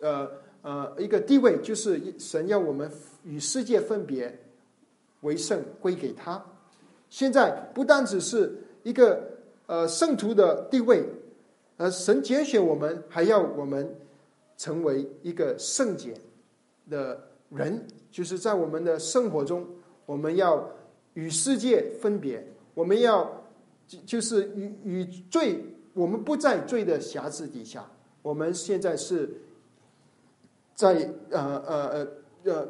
[0.00, 0.30] 呃。
[0.62, 2.88] 呃，一个地位就是神要我们
[3.24, 4.38] 与世界分别
[5.22, 6.40] 为圣，归给他。
[7.10, 9.28] 现在不单只是一个
[9.66, 11.04] 呃圣徒的地位，
[11.76, 13.96] 而，神拣选我们，还要我们
[14.56, 16.14] 成为一个圣洁
[16.88, 19.66] 的人，就是在我们的生活中，
[20.06, 20.70] 我们要
[21.14, 23.44] 与世界分别，我们要
[24.06, 27.90] 就是与与罪，我们不在罪的辖制底下，
[28.22, 29.38] 我们现在是。
[30.74, 30.94] 在
[31.30, 32.08] 呃呃呃
[32.44, 32.68] 呃，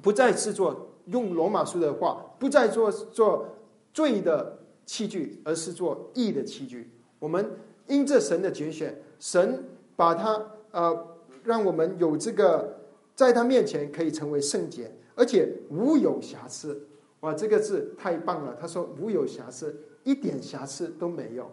[0.00, 3.56] 不再是做用罗马书的话，不再做做
[3.92, 6.90] 罪的器具，而是做义的器具。
[7.18, 7.50] 我们
[7.86, 12.78] 因着神的拣选，神把他呃，让我们有这个
[13.14, 16.86] 在他面前可以成为圣洁，而且无有瑕疵。
[17.20, 18.56] 哇，这个字太棒了！
[18.60, 21.50] 他说无有瑕疵，一点瑕疵都没有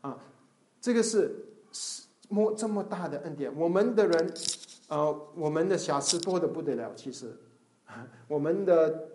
[0.00, 0.18] 啊！
[0.80, 1.34] 这个是
[1.72, 4.34] 是么这么大的恩典，我们的人。
[4.88, 6.92] 呃，我们的瑕疵多的不得了。
[6.94, 7.26] 其实，
[8.28, 9.08] 我们的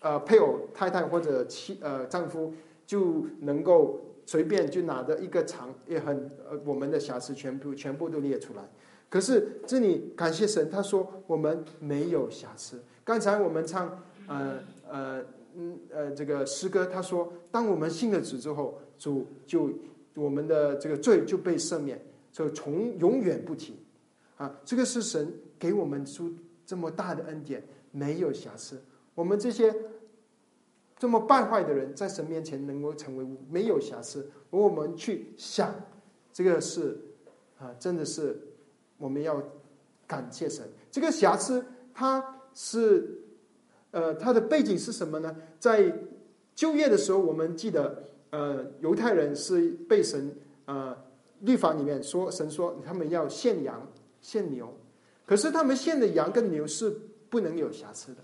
[0.00, 2.52] 呃配偶、太太或者妻呃丈夫
[2.84, 8.62] 就能够随便就拿着一个长也很呃我们的瑕疵全部全部都列出来。
[9.08, 12.82] 可是这里感谢神，他说我们没有瑕疵。
[13.04, 14.58] 刚才我们唱呃
[14.88, 15.24] 呃
[15.56, 19.70] 嗯呃这个诗歌，他说当我们信了主之后，主就
[20.14, 22.00] 我们的这个罪就被赦免，
[22.32, 23.76] 就从永远不提
[24.36, 24.52] 啊。
[24.64, 26.32] 这个是神给我们出
[26.66, 28.82] 这么大的恩典，没有瑕疵。
[29.14, 29.72] 我们这些
[30.98, 35.74] 这么败坏的人，在神面前能够成为没有瑕疵，而我们去想，
[36.32, 36.98] 这个是
[37.58, 38.40] 啊，真的是
[38.96, 39.42] 我们要
[40.06, 40.66] 感谢神。
[40.90, 43.18] 这个瑕疵，它是
[43.90, 45.36] 呃，它的背景是什么呢？
[45.58, 45.92] 在
[46.54, 50.34] 就业的时候，我们记得呃，犹太人是被神
[50.66, 50.96] 呃
[51.40, 53.86] 律法里面说，神说他们要献羊
[54.20, 54.72] 献牛，
[55.26, 56.96] 可是他们献的羊跟牛是
[57.28, 58.23] 不能有瑕疵的。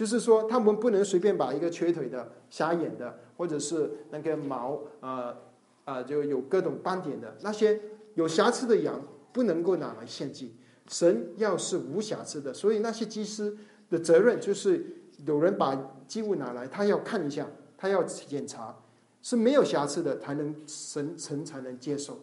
[0.00, 5.36] 就是说，他们不能随便把一个瘸腿的、瞎眼的，或者是那个毛啊
[5.84, 7.78] 啊，就有各种斑点的那些
[8.14, 10.56] 有瑕疵的羊，不能够拿来献祭。
[10.88, 13.58] 神要是无瑕疵的，所以那些祭司
[13.90, 14.86] 的责任就是
[15.26, 15.76] 有人把
[16.08, 18.74] 祭物拿来，他要看一下，他要检查
[19.20, 22.20] 是没有瑕疵的，才能神神才能接受。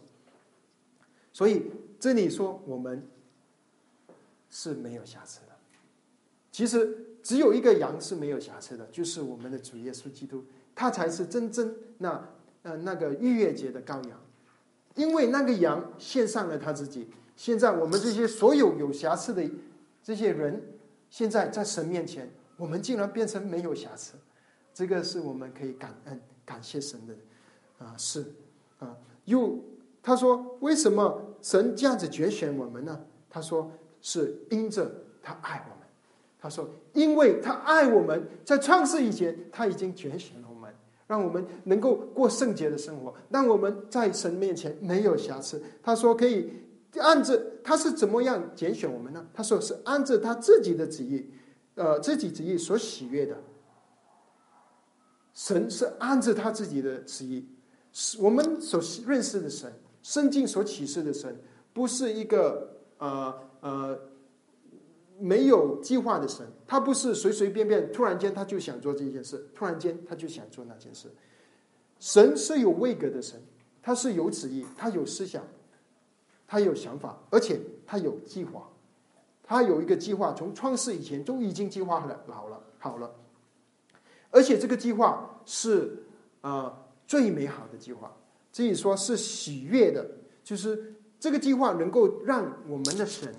[1.32, 3.08] 所以这里说我们
[4.50, 5.56] 是没有瑕疵的，
[6.52, 7.04] 其实。
[7.28, 12.26] 只有一个羊是没有瑕疵的，就是我们的主耶稣基督，他才是真正那
[12.64, 14.18] 呃那个逾越节的羔羊，
[14.96, 17.10] 因为那个羊献上了他自己。
[17.36, 19.44] 现在我们这些所有有瑕疵的
[20.02, 20.64] 这些人，
[21.10, 24.14] 现在在神面前，我们竟然变成没有瑕疵，
[24.74, 27.14] 这个是我们可以感恩感谢神的
[27.86, 28.26] 啊是
[28.80, 28.96] 啊。
[29.26, 29.62] 又
[30.02, 33.06] 他说，为什么神这样子拣选我们呢？
[33.30, 34.90] 他说是因着
[35.22, 35.87] 他爱我们。
[36.40, 40.72] 他说：“因为他爱我们，在创世以前，他已经拣选了我们，
[41.08, 46.52] 让我们能够过圣洁的生活，让我们在神面前没有瑕疵。”他说：“可以
[47.00, 51.28] 按着他是怎么样拣选我们呢？”他说：“是按着他自己的旨意，
[51.74, 53.36] 呃，自己旨意所喜悦的。
[55.34, 57.48] 神是按着他自己的旨意，
[57.92, 59.74] 是我们所认识的神，
[60.04, 61.36] 圣经所启示的神，
[61.74, 64.00] 不是一个呃呃。”
[65.20, 71.10] 没有计划的神，他不是随随便便突然间他就想做这件事，突然间他就想做那件事。
[72.00, 73.42] 神是有位格的神，
[73.82, 75.44] 他是有旨意，他有思想，
[76.48, 78.70] 他有想法，而且他有计划。
[79.44, 83.16] 他有一个计划，从创世以前都已经计划了，好了，好了。
[84.30, 86.04] 而且这个计划是
[86.42, 88.16] 啊最美好的计划，
[88.56, 90.06] 可以说是喜悦的，
[90.44, 93.34] 就是这个计划能够让我们的神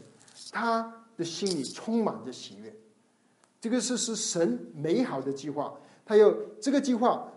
[0.50, 0.97] 他。
[1.18, 2.72] 的心里充满着喜悦，
[3.60, 7.32] 这个是是神美好的计划，他有这个计划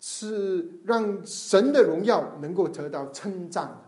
[0.00, 3.82] 是让神的荣耀能够得到称赞。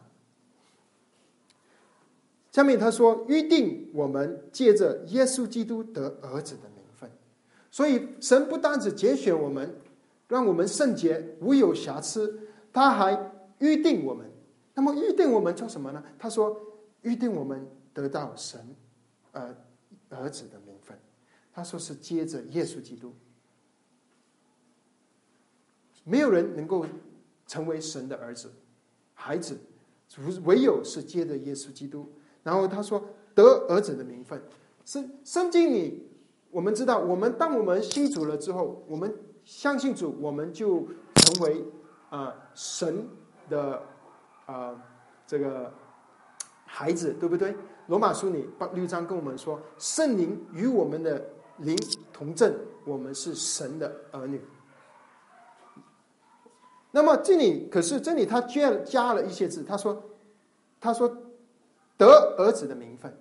[2.50, 7.08] 下面他说：“预定我们借着耶稣基督得儿子的名分。”
[7.70, 9.76] 所以神不单只拣选我们，
[10.26, 12.40] 让我们圣洁无有瑕疵，
[12.72, 14.26] 他还预定我们。
[14.74, 16.02] 那么预定我们做什么呢？
[16.18, 16.60] 他说
[17.02, 18.58] ：“预定我们得到神。”
[19.32, 19.54] 呃，
[20.10, 20.98] 儿子的名分，
[21.52, 23.14] 他说是接着耶稣基督，
[26.04, 26.86] 没有人能够
[27.46, 28.52] 成为神的儿子、
[29.14, 29.58] 孩子，
[30.44, 32.10] 唯有是接着耶稣基督。
[32.42, 34.42] 然后他说得儿子的名分，
[34.84, 36.08] 圣圣经里
[36.50, 39.14] 我们知道，我们当我们信主了之后，我们
[39.44, 41.64] 相信主，我们就成为
[42.08, 43.06] 啊神
[43.50, 43.82] 的
[44.46, 44.82] 啊
[45.26, 45.74] 这个
[46.64, 47.54] 孩子，对不对？
[47.88, 51.74] 罗马书里六章跟我们说，圣灵与我们的灵
[52.12, 54.42] 同证，我们是神的儿女。
[56.90, 60.02] 那么这里可是这里他加加了一些字，他说
[60.78, 61.08] 他说
[61.96, 63.18] 得儿子的名分，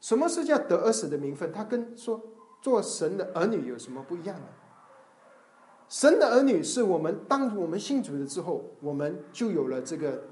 [0.00, 1.52] 什么是叫得儿子的名分？
[1.52, 2.22] 他跟说
[2.62, 4.46] 做神的儿女有什么不一样呢？
[5.88, 10.22] 神的儿女是我们当我们信主了之后，我们就有了这个。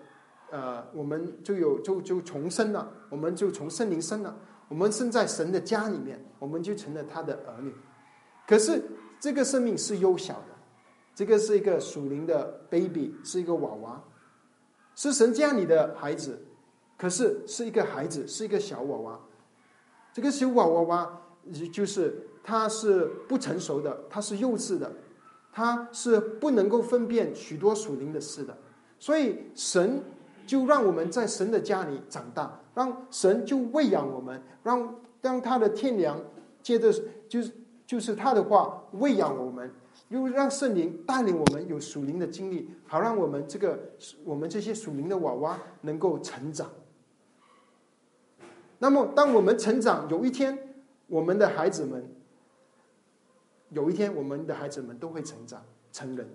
[0.51, 4.35] 呃，我们就有就就重生了，我们就从圣灵生了，
[4.69, 7.75] 我们生在神的家里面，我们就成了他的儿女。
[8.47, 8.83] 可是
[9.21, 10.57] 这个生命是幼小的，
[11.15, 14.03] 这个是一个属灵的 baby，是一个娃娃，
[14.95, 16.39] 是神家里的孩子，
[16.97, 19.21] 可是是一个孩子，是一个小娃娃。
[20.15, 21.23] 这个小娃娃娃
[21.71, 24.91] 就是他是不成熟的，他是幼稚的，
[25.53, 28.57] 他是不能够分辨许多属灵的事的，
[28.99, 30.03] 所以神。
[30.49, 36.19] 就让我们在神的家里长大，让神就喂养我们，让让他的天良
[36.63, 36.91] 接着
[37.29, 37.53] 就是
[37.87, 39.71] 就是他的话喂养我们，
[40.09, 43.79] 又让圣灵带领我们有属灵的经历，好让我们这个
[44.25, 46.71] 我们这些属灵的娃娃能够成长。
[48.79, 50.57] 那么，当我们成长，有一天，
[51.09, 52.11] 我们的孩子们，
[53.69, 56.27] 有一天，我们的孩子们都会成长成人。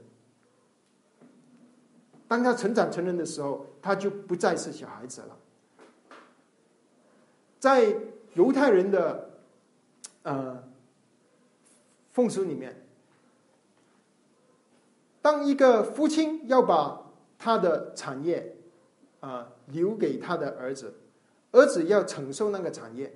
[2.34, 5.38] 当他成长成人的时候，他就不再是小孩子了。
[7.60, 7.96] 在
[8.34, 9.30] 犹太人的
[10.24, 10.64] 呃
[12.12, 12.88] 风俗里面，
[15.22, 17.06] 当一个父亲要把
[17.38, 18.56] 他的产业
[19.20, 20.92] 啊留给他的儿子。
[21.52, 23.16] 儿子要承受那个产业，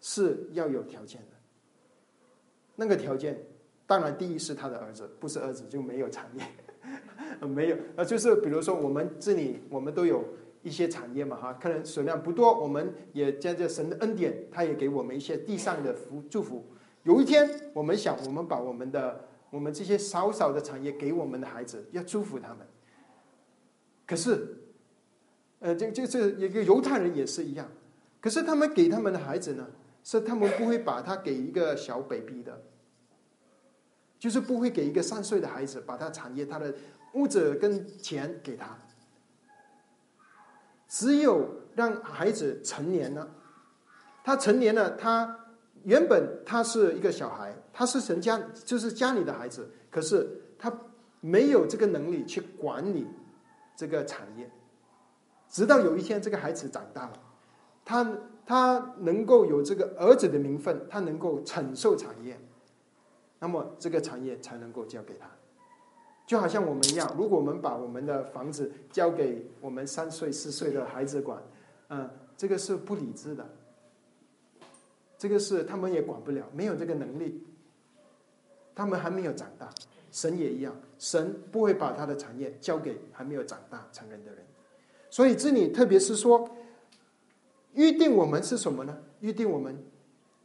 [0.00, 1.36] 是要有条件的。
[2.74, 3.40] 那个条件，
[3.86, 6.42] 当然第一是他的儿子，不是儿子就没有产业，
[7.46, 10.24] 没有呃，就是比如说我们这里我们都有
[10.62, 16.64] 一些产业嘛哈，可能数量不多，我们也将这神的恩典，他也给我们一些地上的福祝福。
[17.04, 22.58] 有一天我们想，我们把我们的我们这些少少的产业给我们的孩子，要祝福他们。
[24.06, 24.62] 可是。
[25.58, 27.66] 呃，这这这一个犹太人也是一样，
[28.20, 29.66] 可是他们给他们的孩子呢，
[30.04, 32.62] 是他们不会把他给一个小 baby 的，
[34.26, 36.74] 就是不会给一个三岁的孩子把他产业、他的
[37.12, 38.76] 物质跟钱给他，
[40.88, 43.28] 只有让孩子成年了，
[44.24, 45.38] 他成年了，他
[45.84, 50.76] 原本他是一个小孩，他是成家就是家里的孩子，可是他
[51.20, 53.06] 没有这个能力去管理
[53.76, 54.50] 这个产业。
[55.48, 57.12] 直到有一天，这个孩子长大了，
[57.84, 62.36] 他他能够有这个儿子的名分，他能够承受产业，
[63.38, 65.30] 那么这个产业才能够交给他。
[66.26, 71.40] 就好像我们一样，如果我们把我们的房子交给我们三岁四岁的孩子管，
[71.88, 73.48] 嗯，这个是不理智的，
[75.16, 77.44] 这个是他们也管不了，没有这个能力，
[78.74, 79.70] 他们还没有长大。
[80.10, 84.42] 神也一样，神不会把他的产业交给还没有长大成人的人。
[85.10, 86.48] 所以这里特别是说，
[87.74, 88.98] 预定我们是什么呢？
[89.20, 89.84] 预定我们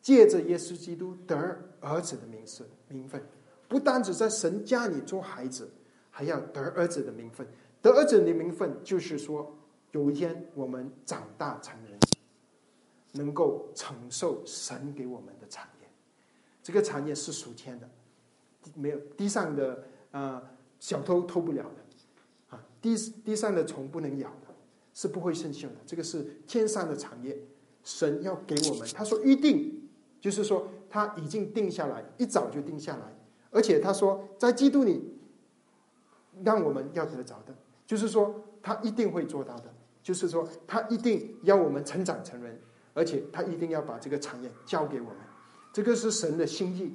[0.01, 3.21] 借着耶稣基督得儿子的名分，名分
[3.67, 5.71] 不单只在神家里做孩子，
[6.09, 7.47] 还要得儿子的名分。
[7.81, 9.55] 得儿子的名分就是说，
[9.91, 11.99] 有一天我们长大成人，
[13.13, 15.87] 能够承受神给我们的产业。
[16.61, 17.89] 这个产业是属天的，
[18.75, 20.43] 没有地上的啊
[20.79, 24.35] 小偷偷不了的啊，地地上的虫不能咬的。
[24.93, 27.41] 是不会生锈的，这个是天上的产业，
[27.81, 28.85] 神要给我们。
[28.93, 29.89] 他说预定，
[30.19, 33.01] 就是说他已经定下来，一早就定下来，
[33.49, 35.17] 而且他说在基督里，
[36.43, 37.55] 让我们要得着的，
[37.87, 39.73] 就是说他一定会做到的，
[40.03, 42.59] 就是说他一定要我们成长成人，
[42.93, 45.17] 而且他一定要把这个产业交给我们，
[45.71, 46.93] 这个是神的心意。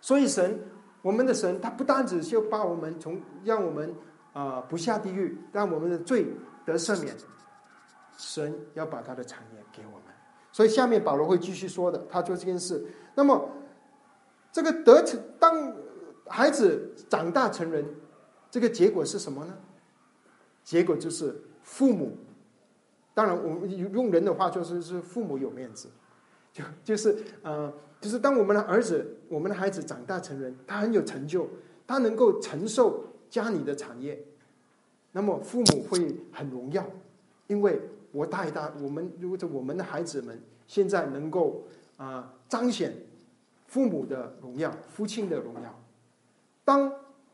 [0.00, 0.58] 所以神，
[1.02, 3.94] 我们的神，他不单只是把我们从让我们
[4.32, 6.26] 啊不下地狱，让我们的罪。
[6.64, 7.12] 得赦免，
[8.16, 10.01] 神要把他的产业给我们，
[10.52, 12.86] 所以下面保罗会继续说的，他做这件事。
[13.14, 13.48] 那么，
[14.52, 15.74] 这个得成当
[16.26, 17.84] 孩子长大成人，
[18.50, 19.58] 这个结果是什么呢？
[20.62, 22.16] 结果就是父母，
[23.14, 25.88] 当然我们用人的话就是是父母有面子，
[26.52, 31.48] 就就是呃，就是当我们的儿子、我们的孩子长大成人，他很有成就，
[31.86, 34.22] 他能够承受家里的产业。
[35.12, 36.86] 那么父母会很荣耀，
[37.46, 37.80] 因为
[38.12, 41.64] 我带大我们，如果我们的孩子们现在能够
[41.96, 42.94] 啊彰显
[43.66, 45.82] 父母的荣耀、父亲的荣耀。
[46.64, 46.92] 当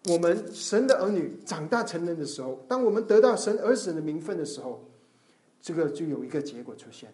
[0.08, 4.82] 我们神的儿女长大成人的时候，当我们得到神儿子的名分的时候，
[5.60, 7.12] 这个就有一个结果出现。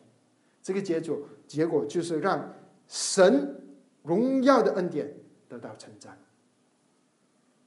[0.63, 2.55] 这个结果结果就是让
[2.87, 3.61] 神
[4.03, 5.13] 荣耀的恩典
[5.49, 6.17] 得到称赞，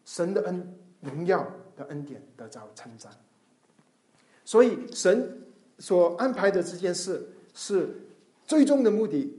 [0.05, 1.45] 神的恩荣耀。
[1.77, 3.11] 的恩典得到称赞，
[4.43, 5.39] 所以神
[5.79, 7.95] 所安排的这件事是
[8.45, 9.31] 最终的目的，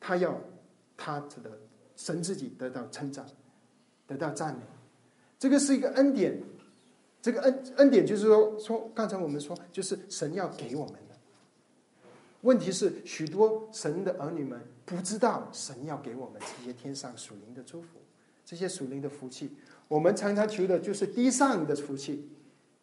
[0.00, 0.40] 他要
[0.96, 1.58] 他的
[1.96, 3.24] 神自己得到称赞，
[4.06, 4.60] 得到赞美。
[5.38, 6.42] 这个是一个恩典，
[7.20, 11.14] 这个恩恩典就是说说刚才我们说，就是神要给我们的。
[12.42, 17.98] 问题是许多神的儿女们不知道神要给我们这些天上属灵的祝福，
[18.44, 19.50] 这些属灵的福气。
[19.88, 22.28] 我们常常求的就是地上的福气，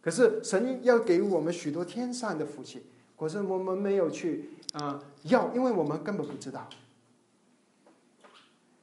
[0.02, 2.84] 可是神要给我们许多天上的福气，
[3.18, 6.68] 可是我们没有去啊要，因为我们根本不知道。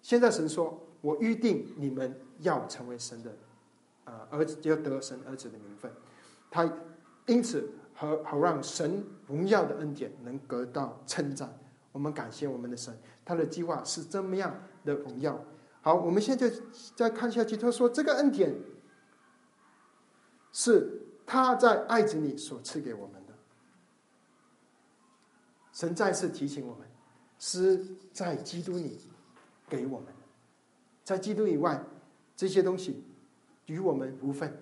[0.00, 3.36] 现在神说：“我预定你们要成为神的
[4.04, 5.92] 啊儿子，要得神儿子的名分。”
[6.50, 6.72] 他
[7.26, 11.58] 因此好好让神荣耀的恩典能得到称赞。
[11.92, 15.44] 我们感谢我们的神，他的计划是这么样的荣耀。
[15.82, 16.50] 好，我们现在
[16.94, 18.54] 再看下去，他说这个恩典
[20.52, 23.34] 是他在爱子里所赐给我们的。
[25.72, 26.88] 神再次提醒我们，
[27.38, 28.98] 是在基督里
[29.68, 30.08] 给我们，
[31.04, 31.84] 在基督以外，
[32.34, 33.04] 这些东西
[33.66, 34.58] 与我们无分。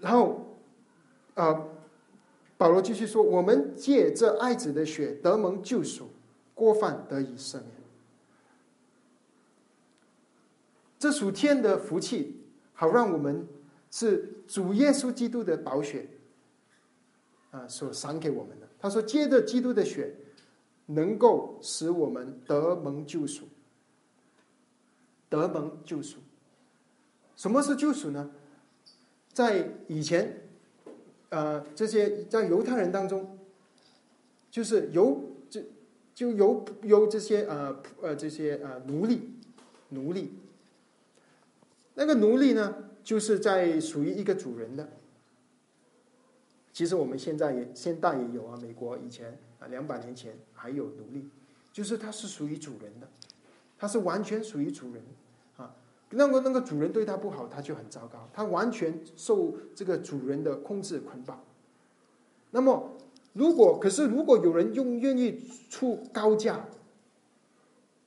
[0.00, 0.58] 然后，
[1.34, 1.68] 呃，
[2.58, 6.10] 保罗继续说：“我们借这爱子的血得蒙救赎，
[6.52, 7.70] 过犯得以赦免。
[10.98, 12.43] 这属天的福气，
[12.74, 13.46] 好让我们
[13.90, 16.06] 是主耶稣基督的宝血
[17.50, 18.68] 啊所赏给我们的。
[18.78, 20.14] 他说：借着基督的血，
[20.86, 23.48] 能够使我们得蒙救赎，
[25.30, 26.18] 得蒙救赎。
[27.36, 28.30] 什么是救赎呢？”
[29.32, 30.42] 在以前，
[31.30, 33.36] 呃，这些在犹太人当中，
[34.48, 35.20] 就是由
[35.50, 35.60] 就
[36.14, 39.30] 就由由这些呃呃这些呃奴隶
[39.88, 40.38] 奴隶，
[41.94, 44.88] 那个奴隶呢，就是在属于一个主人的。
[46.72, 51.28] 其实我们现在也现代也有啊，美国以前啊两百年前还有奴隶，
[51.72, 53.08] 就是他是属于主人的，
[53.78, 55.02] 他是完全属于主人
[55.56, 55.72] 啊。
[56.10, 61.42] 那么那个主人对他不好，他就很糟糕，他完全受这个主人的控制捆绑。
[62.50, 62.96] 那么，
[63.34, 66.66] 如果可是如果有人用愿意出高价，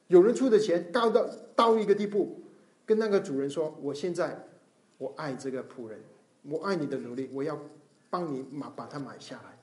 [0.07, 1.25] 有人出的钱高到
[1.55, 2.41] 到一个地步，
[2.87, 4.47] 跟那个主人说：“我现在
[4.97, 6.01] 我爱这个仆人，
[6.41, 7.59] 我爱你的奴隶，我要
[8.09, 9.59] 帮你买把它买下来。”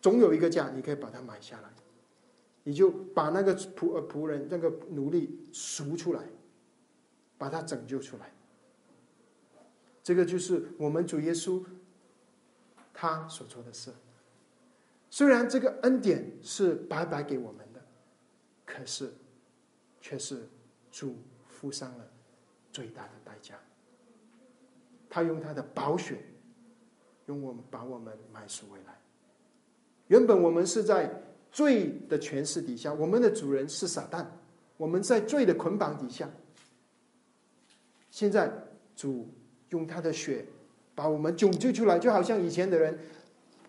[0.00, 1.68] 总有一个价，你可以把它买下来，
[2.62, 6.22] 你就把那个仆仆人那个奴隶赎出来。
[7.40, 8.30] 把他拯救出来，
[10.02, 11.64] 这个就是我们主耶稣
[12.92, 13.90] 他所做的事。
[15.08, 17.82] 虽然这个恩典是白白给我们的，
[18.66, 19.10] 可是
[20.02, 20.46] 却是
[20.92, 21.16] 主
[21.60, 22.08] 付上了
[22.72, 23.54] 最大的代价。
[25.10, 26.16] 他用他的宝血，
[27.26, 28.96] 用我们把我们买赎回来。
[30.06, 34.24] 原本我们是在罪的权势底下，我们的主人是撒旦，
[34.76, 36.30] 我们在罪的捆绑底下。
[38.10, 38.50] 现在
[38.96, 39.28] 主
[39.68, 40.46] 用他的血
[40.94, 42.98] 把我们拯救出来，就好像以前的人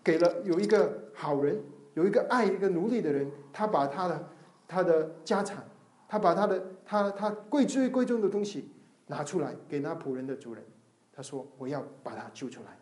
[0.02, 1.60] 给了有一个好人，
[1.94, 4.28] 有一个爱一个奴隶的人，他把他的
[4.66, 5.64] 他的家产，
[6.08, 8.68] 他把他的他他贵最贵重的东西
[9.06, 10.64] 拿出来给那仆人的主人，
[11.12, 12.78] 他说我要把他救出来，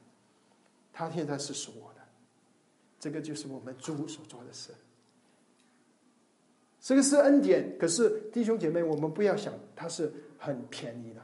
[0.92, 2.01] 他现在是属我的，
[2.98, 4.72] 这个就是我们主所做的事。
[6.80, 11.20] 这个是恩典，可是弟兄姐妹，我们不要想它是很便宜的。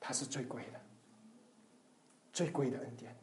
[0.00, 0.80] 它是最贵的，
[2.32, 3.16] 最贵的恩典。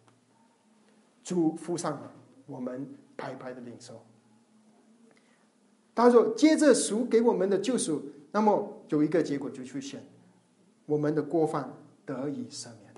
[1.24, 2.12] 主付上了，
[2.46, 2.86] 我们
[3.16, 4.06] 白白的领受。
[5.96, 8.04] 他说：“接着赎给我们的救赎，
[8.34, 10.04] 那么有一个结果就出现，
[10.86, 11.72] 我们的过犯
[12.06, 12.94] 得以赦免。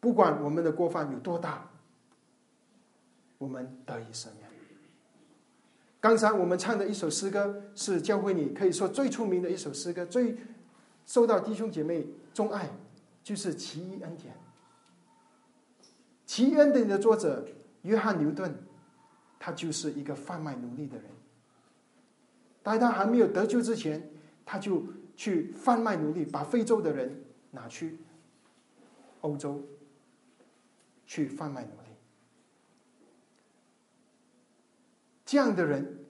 [0.00, 1.70] 不管我们的过犯有多大，
[3.38, 4.50] 我们得以赦免。
[6.00, 10.36] 刚才我们唱的一首诗歌是教会你可以说最出名的一首诗歌，最。”
[11.06, 12.70] 受到弟兄姐妹钟爱，
[13.24, 14.32] 就是《奇异恩典》。
[16.24, 17.44] 《奇异恩典》的作者
[17.82, 18.54] 约翰牛顿，
[19.36, 21.06] 他就是一个贩卖奴隶的人。
[22.62, 24.10] 在他还没有得救之前，
[24.44, 24.84] 他就
[25.16, 27.98] 去贩卖奴隶，把非洲的人拿去
[29.20, 29.62] 欧洲
[31.06, 31.90] 去贩卖奴隶。
[35.24, 36.04] 这样的人，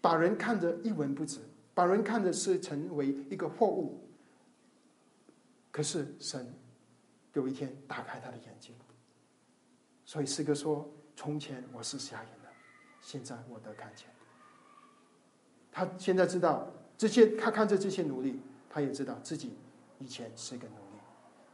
[0.00, 1.40] 把人看得一文不值。
[1.74, 4.04] 把人看的是成为一个货物，
[5.70, 6.52] 可是神
[7.34, 8.74] 有一天打开他的眼睛，
[10.04, 12.48] 所以诗歌说：“从前我是瞎眼的，
[13.00, 14.08] 现在我得看见。”
[15.78, 16.66] 他现在知道
[16.96, 19.56] 这些，他看着这些奴隶，他也知道自己
[20.00, 20.98] 以前是一个奴隶，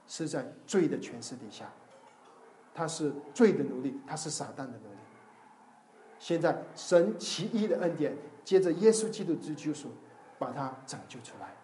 [0.07, 1.70] 是在罪的权势底下，
[2.75, 4.99] 他是罪的奴隶，他是撒旦的奴隶。
[6.18, 9.91] 现在神奇异的恩典，接着耶稣基督之救赎。
[10.37, 11.55] 把他拯救出来，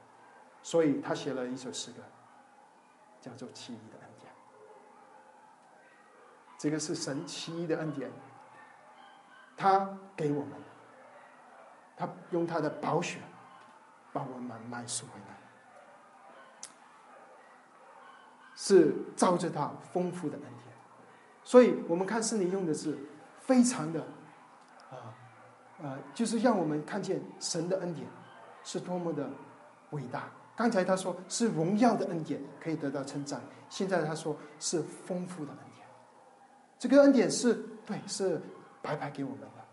[0.62, 2.00] 所以他写了一首诗歌，
[3.20, 4.32] 叫做《奇异的恩典》。
[6.56, 8.08] 这个是神奇异的恩典，
[9.56, 10.52] 他给我们，
[12.00, 13.18] 他用他的宝血
[14.10, 15.36] 把我们买赎回来，
[18.56, 20.74] 是照着他丰富的恩典。
[21.44, 22.98] 所以我们看圣灵用的是
[23.40, 24.00] 非常的
[24.90, 25.12] 啊
[25.82, 28.06] 啊，就是让我们看见神的恩典。
[28.62, 29.26] 是多么的
[29.92, 30.28] 伟大！
[30.54, 33.40] 刚才他说是荣耀的恩典可以得到称赞，
[33.70, 35.86] 现在他说是丰富的恩典。
[36.78, 37.54] 这个恩典是
[37.86, 38.38] 对，是
[38.82, 39.64] 白白给我们的，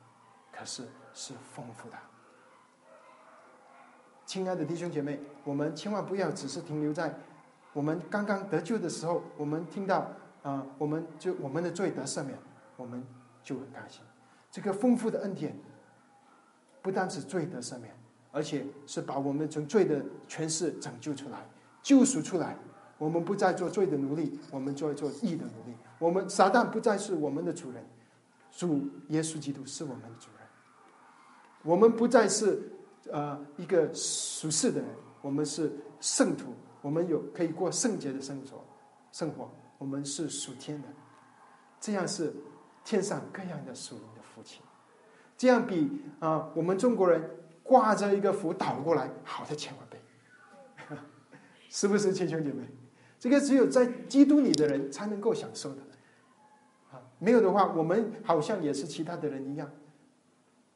[0.53, 1.97] 可是是丰富的。
[4.27, 7.15] 亲爱的弟兄姐妹，我们千万不要只是停留在
[7.71, 10.11] 我们刚刚得救的时候，我们听到
[10.43, 12.37] 啊，我们就我们的罪得赦免，
[12.75, 13.01] 我们
[13.41, 14.01] 就很开心。
[14.51, 15.57] 这个丰富的恩典，
[16.81, 17.95] 不单是罪得赦免，
[18.33, 21.37] 而且是把我们从罪的权势拯救出来、
[21.81, 22.57] 救赎出来。
[22.97, 25.77] 我们不再做罪的奴隶，我们做一做义的奴隶。
[25.99, 27.81] 我们撒旦不再是我们的主人，
[28.51, 30.47] 主耶稣基督是我们的主人。
[31.63, 32.61] 我们不再是
[33.11, 34.89] 呃一个属世的人，
[35.21, 38.63] 我们是圣徒，我们有可以过圣洁的生活。
[39.11, 40.87] 生活，我们是属天的，
[41.79, 42.33] 这样是
[42.83, 44.61] 天上各样的属灵的福气。
[45.35, 47.29] 这样比啊我们中国人
[47.63, 49.99] 挂着一个福倒过来好的千万倍，
[51.69, 52.63] 是不是，亲兄姐妹？
[53.19, 55.81] 这个只有在基督里的人才能够享受的，
[56.91, 59.69] 啊，没有的话，我们好像也是其他的人一样，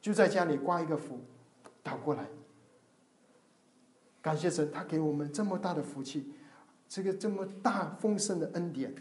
[0.01, 1.19] 就在家里挂一个福，
[1.83, 2.27] 倒过来。
[4.21, 6.33] 感谢神，他给我们这么大的福气，
[6.87, 8.93] 这个这么大丰盛的恩典。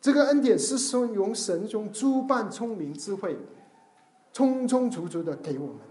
[0.00, 3.38] 这个恩典是说用神中诸般聪明智慧，
[4.32, 5.84] 充充足足的给我们的。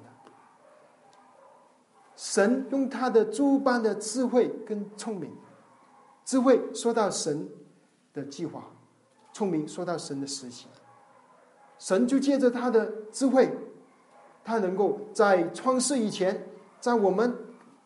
[2.16, 5.36] 神用他的诸般的智慧跟聪明。
[6.24, 7.50] 智慧说到神
[8.14, 8.72] 的计划，
[9.34, 10.70] 聪明说到神的实行。
[11.80, 13.52] 神就借着他的智慧，
[14.44, 16.48] 他能够在创世以前，
[16.80, 17.36] 在我们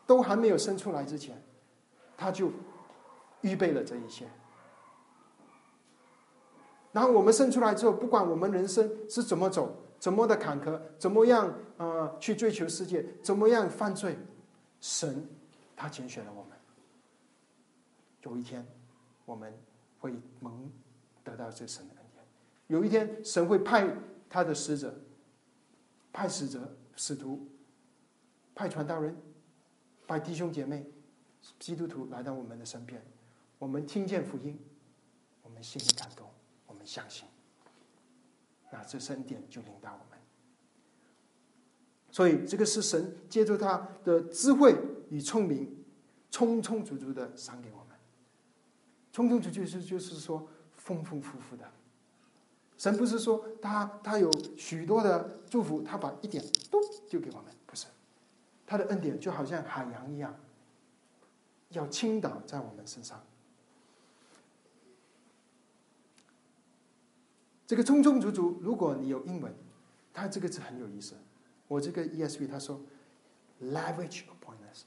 [0.05, 1.41] 都还没有生出来之前，
[2.17, 2.51] 他就
[3.41, 4.27] 预备了这一切。
[6.91, 14.17] 然后我们生出来之后，不管我们人生是怎么走，怎么的坎坷，怎么样啊去追求世界，怎么样犯罪，
[14.81, 15.27] 神
[15.75, 16.51] 他拣选了我们。
[18.23, 18.65] 有一天，
[19.25, 19.53] 我们
[19.99, 20.71] 会蒙
[21.23, 22.25] 得到这神的恩典。
[22.67, 23.87] 有一天，神会派
[24.27, 24.93] 他的使者，
[26.17, 27.47] 派使者、使徒，
[28.55, 29.15] 派传道人，
[30.07, 30.83] 派弟兄姐妹、
[31.59, 32.99] 基督徒来到我们的身边。
[33.59, 34.59] 我们听见福音，
[35.43, 36.27] 我们心里感动，
[36.65, 37.27] 我们相信，
[38.71, 40.19] 那这恩典就领到我们。
[42.09, 44.75] 所以，这个是神借助他的智慧
[45.11, 45.85] 与聪明，
[46.31, 47.95] 充充足足的赏给我们。
[49.11, 51.71] 充充足足是就是说丰丰富富的，
[52.77, 57.87] 神不是说他他有许多的祝福，他把一点都就给我们，不是，
[58.65, 60.33] 他的恩典就好像海洋一样，
[61.69, 63.21] 要倾倒在我们身上。
[67.65, 69.53] 这个充充足足，如果你有英文，
[70.13, 71.15] 它这个字很有意思。
[71.67, 72.79] 我这个 ESV 他说
[73.61, 74.83] ，lavish upon us，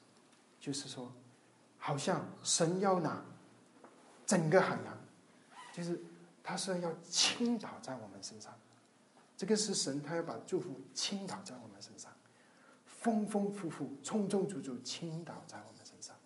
[0.58, 1.12] 就是说，
[1.76, 3.22] 好像神要拿。
[4.24, 4.96] 整个海洋，
[5.72, 6.00] 就是
[6.50, 8.52] 他是要倾倒在我们身上，
[9.36, 12.10] 这个是神，他要把祝福倾倒在我们身上，
[12.84, 16.16] 丰丰富富、充充足足倾倒在我们身上。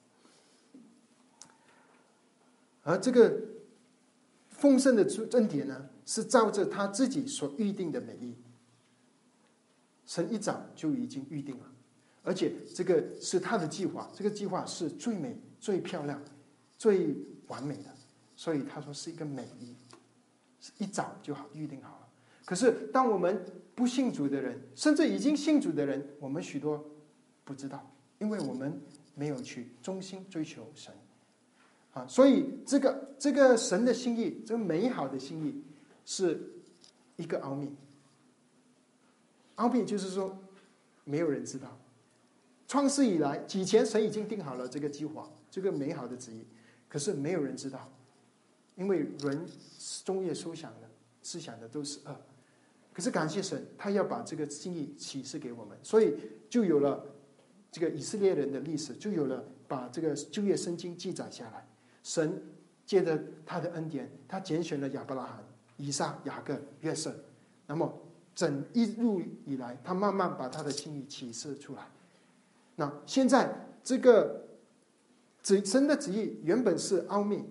[2.84, 3.38] 而这个
[4.48, 8.34] 丰盛的恩典呢，是照着他自己所预定的美意，
[10.06, 11.66] 神一早就已经预定了，
[12.22, 16.18] 而且这个是他的计划，这个计划是最美、最漂亮、
[16.78, 17.14] 最
[17.48, 17.94] 完美的。
[18.36, 19.76] 所以他说是一个美意，
[20.78, 22.08] 一早就好预定好了。
[22.44, 23.44] 可是当我们
[23.74, 26.84] 不信主的人，甚至已经信主的人，我们许多
[27.44, 28.80] 不知道，因为我们
[29.14, 30.92] 没有去忠心追求神
[31.92, 32.06] 啊。
[32.06, 35.62] 所以这个这个神的心意，这个美好的心意，
[36.04, 36.52] 是
[37.16, 37.74] 一个奥秘。
[39.56, 40.36] 奥秘就是说，
[41.04, 41.78] 没有人知道。
[42.66, 46.44] 创世以来，以前神已经定好了这个计划，这个美好的旨意，
[46.88, 47.90] 可是没有人知道。
[48.76, 49.46] 因为人
[50.04, 50.90] 终夜思想的
[51.22, 52.16] 思想的都是恶，
[52.92, 56.14] 可是感谢神，他要把这个心意启示给我们，所以
[56.50, 57.06] 就有了
[57.70, 61.66] 这个以色列人的历史，就有了把这个旧约圣经记载下来。
[62.02, 62.42] 神
[62.84, 65.44] 借着他的恩典，他拣选了亚伯拉罕、
[65.76, 67.14] 以撒、雅各、约瑟，
[67.66, 67.96] 那么
[68.34, 71.86] 整一路以来，他慢慢把他的心意启示出来。
[72.74, 74.48] 那现在这个
[75.42, 77.44] 旨神的旨意原本是奥秘。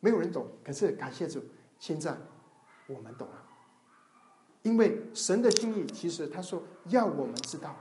[0.00, 1.42] 没有人懂，可是感谢主，
[1.78, 2.16] 现在
[2.86, 3.34] 我们懂了。
[4.62, 7.74] 因为神的心意，其实他说要我们知道，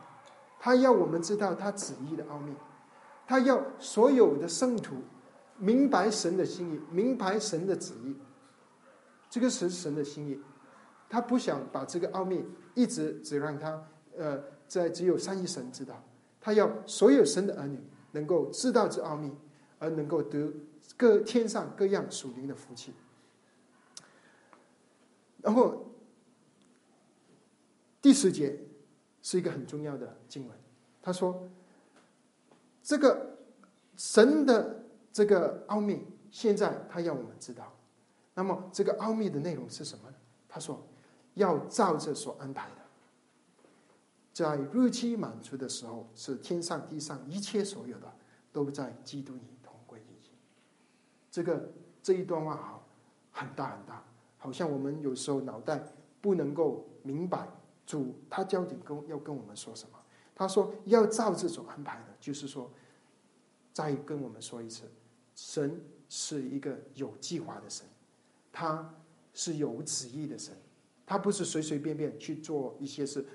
[0.59, 2.53] 他要我们知道他旨意的奥秘，
[3.25, 4.95] 他要所有的圣徒
[5.57, 8.15] 明白神的心意，明白神的旨意。
[9.29, 10.39] 这个是神的心意，
[11.09, 13.83] 他不想把这个奥秘一直只让他
[14.17, 16.03] 呃在只有三一神知道，
[16.39, 17.79] 他要所有神的儿女
[18.11, 19.31] 能够知道这奥秘，
[19.77, 20.51] 而能够得。
[20.95, 22.93] 各天上各样属灵的福气，
[25.41, 25.91] 然后
[28.01, 28.59] 第十节
[29.21, 30.57] 是一个很重要的经文。
[31.01, 31.47] 他说
[32.81, 33.37] ：“这个
[33.95, 37.73] 神的这个奥秘，现在他要我们知道。
[38.33, 40.15] 那么这个奥秘的内容是什么呢？
[40.47, 40.85] 他说：
[41.33, 43.63] 要照着所安排的，
[44.33, 48.13] 在日期满足的时候，是天上地上一切所有的
[48.51, 49.41] 都在基督里。
[51.29, 51.71] 这个
[52.01, 52.87] 这一段话好
[53.31, 54.03] 很大很大，
[54.37, 55.81] 好像我们有时候脑袋
[56.21, 57.47] 不能够明白
[57.85, 59.97] 主他究竟跟要跟我们说什么。
[60.33, 62.71] 他说要照这种安排的，就是说，
[63.73, 64.83] 再跟我们说一次，
[65.33, 67.85] 神是一个有计划的神，
[68.51, 68.93] 他
[69.33, 70.55] 是有旨意的神，
[71.07, 73.25] 他不是随随便便去做一些事，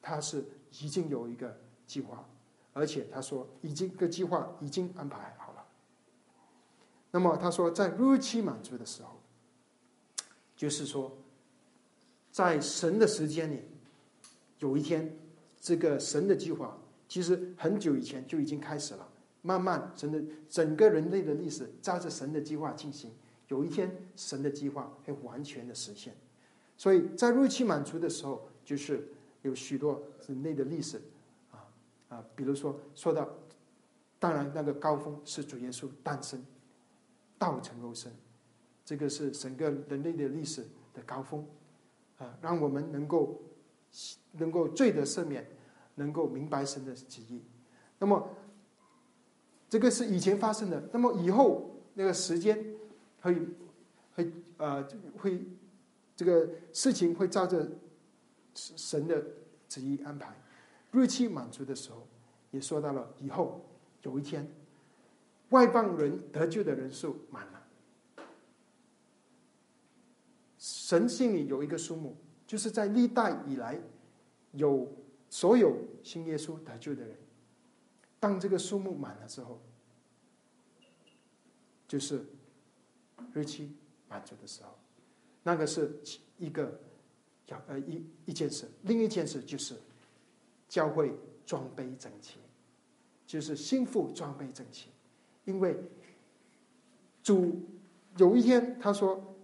[0.00, 0.42] 他是
[0.80, 2.26] 已经有一个计划，
[2.72, 5.35] 而且他说已经个计划已经安排。
[7.10, 9.20] 那么他说在日期满足的时候，
[10.56, 11.16] 就是说，
[12.30, 13.62] 在神的时间里，
[14.58, 15.16] 有一天。
[15.58, 16.78] 这个神的计划
[17.08, 19.08] 其实很久以前就已经开始了，
[19.42, 23.10] 慢慢神的整个人类的历史照着神的计划进行，
[23.48, 26.14] 有一天神的计划会完全的实现。
[26.76, 29.08] 所以在日期满足的时候，就是
[29.42, 31.02] 有许多人类的历史
[31.50, 31.66] 啊
[32.10, 33.28] 啊，比如说说到，
[34.20, 36.40] 当然那个高峰是主耶稣诞生，
[37.38, 38.12] 道成肉身，
[38.84, 41.46] 这个是整个人类的历史的高峰
[42.18, 43.40] 啊，让我们能够
[44.32, 45.46] 能够罪得赦免。
[45.98, 47.40] 能够明白神的旨意，
[47.98, 48.28] 那么
[49.66, 50.90] 这个是以前发生的。
[50.92, 52.62] 那么以后那个时间
[53.22, 53.48] 会
[54.14, 55.42] 会呃会
[56.14, 57.66] 这个事情会照着
[58.54, 59.24] 神的
[59.70, 60.38] 旨意安排。
[60.90, 62.06] 日期满足的时候，
[62.50, 63.64] 也说到了以后
[64.02, 64.46] 有一天，
[65.50, 67.68] 外邦人得救的人数满了，
[70.58, 72.16] 神心里有一个数目，
[72.46, 73.80] 就是在历代以来
[74.52, 74.86] 有。
[75.28, 77.18] 所有信耶稣得救的人，
[78.20, 79.60] 当这个数目满了之后，
[81.88, 82.24] 就是
[83.34, 83.74] 日期
[84.08, 84.78] 满足的时候，
[85.42, 86.00] 那个是
[86.38, 86.80] 一个
[87.48, 88.70] 要呃一一件事。
[88.82, 89.74] 另一件事就是
[90.68, 91.12] 教会
[91.44, 92.38] 装备整齐，
[93.26, 94.90] 就是心腹装备整齐，
[95.46, 95.76] 因为
[97.22, 97.60] 主
[98.18, 99.34] 有一天他说：“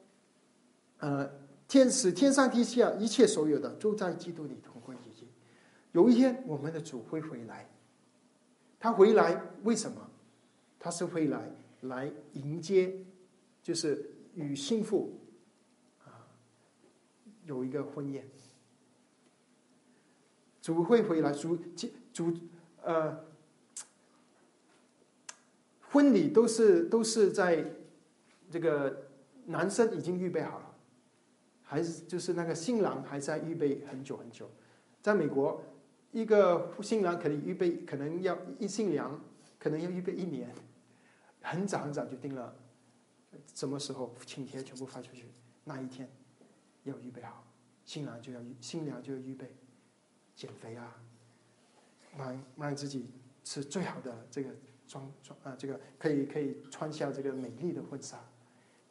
[1.01, 1.29] 呃，
[1.67, 5.27] 天使天上地下一切所有的都在基督里同归于尽。”
[5.93, 7.69] 有一天，我们的主会回来。
[8.79, 10.11] 他回来为什么？
[10.79, 11.51] 他是会来
[11.83, 12.93] 来迎接，
[13.63, 15.13] 就是与幸福
[16.05, 16.27] 啊
[17.45, 18.27] 有一个婚宴。
[20.61, 21.57] 主会回来，主
[22.13, 22.33] 主
[22.83, 23.25] 呃，
[25.93, 27.65] 婚礼都是都是在
[28.51, 29.09] 这个
[29.47, 30.75] 男生已经预备好了，
[31.63, 34.51] 还是就是那个新郎还在预备很久很久，
[35.01, 35.63] 在美国。
[36.15, 39.19] 一个新郎可能预备，可能要一新娘
[39.59, 40.47] 可能要预备一年，
[41.41, 42.55] 很早很早就定了，
[43.55, 45.25] 什么时候请帖全部发出去，
[45.65, 46.07] 那一天
[46.85, 47.43] 要预备好，
[47.87, 49.57] 新郎就要新娘就要预备
[50.37, 51.01] 减肥啊，
[52.19, 53.09] 让让自己
[53.43, 54.51] 是最好的这个
[54.87, 58.19] 装装啊，这个可以可以穿下这个美丽的婚纱，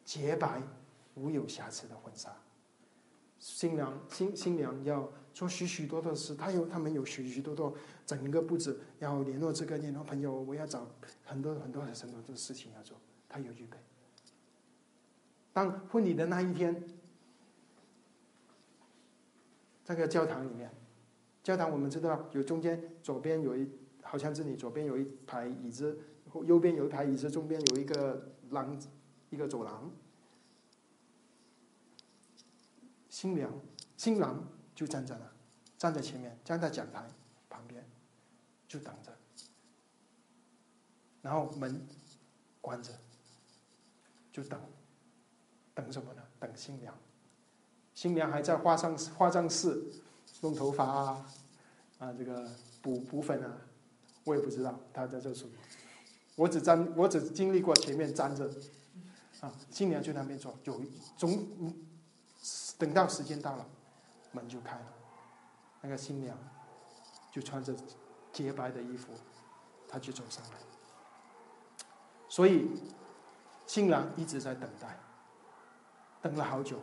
[0.04, 0.62] 洁白
[1.14, 2.34] 无有瑕疵的婚纱，
[3.38, 5.10] 新娘新新娘要。
[5.34, 7.74] 做许许多多事，他有他们有许许多多
[8.04, 10.86] 整个布置，要联络这个联络朋友，我要找
[11.24, 12.98] 很多很多很多的事情要做，
[13.30, 13.78] 他有预备。
[15.50, 16.84] 当婚礼的那一天，
[19.82, 20.70] 这个教堂里面，
[21.42, 23.66] 教堂我们知道有中间左边有一，
[24.12, 25.98] 好像这里左边有一排椅子，
[26.44, 28.78] 右边有一排椅子，中间有一个廊，
[29.30, 29.90] 一个走廊，
[33.08, 33.50] 新娘
[33.96, 34.46] 新郎。
[34.74, 35.26] 就站在那，
[35.78, 37.06] 站在前面，站在讲台
[37.48, 37.82] 旁边，
[38.68, 39.12] 就等着。
[41.22, 41.86] 然后门
[42.60, 42.92] 关着，
[44.30, 44.60] 就等，
[45.74, 46.22] 等什么呢？
[46.38, 46.94] 等新娘。
[47.94, 49.82] 新娘还在化妆化妆室
[50.42, 51.26] 弄头发啊，
[51.98, 52.50] 啊，这个
[52.82, 53.58] 补补粉啊，
[54.24, 55.50] 我也不知道他在做什么。
[56.36, 58.50] 我只站，我只经历过前面站着，
[59.40, 60.80] 啊，新娘去那边坐，有
[61.16, 61.74] 总
[62.78, 63.66] 等到时间到了。
[64.34, 64.86] 门就开了，
[65.82, 66.34] 那个新娘
[67.30, 67.76] 就穿着
[68.32, 69.12] 洁白的衣服，
[69.86, 70.52] 她就走上来。
[72.30, 72.70] 所以
[73.66, 74.98] 新郎一直在等待，
[76.22, 76.78] 等了好久。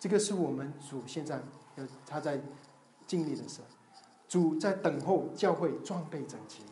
[0.00, 1.40] 这个是我们主现在
[1.76, 2.42] 呃他在
[3.06, 3.60] 经历的事，
[4.34, 6.64] 主在等候教会装备整齐。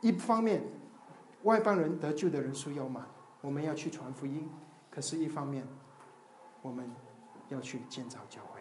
[0.00, 0.64] 一方面，
[1.44, 3.06] 外邦人得救的人数要满，
[3.40, 4.48] 我们要去传福音；
[4.90, 5.64] 可是，一方面。
[6.62, 6.90] 我们
[7.50, 8.60] 要去建造教会，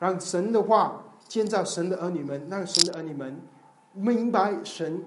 [0.00, 3.40] 让神的话建造神的儿女们，让神的儿女们
[3.92, 5.04] 明白神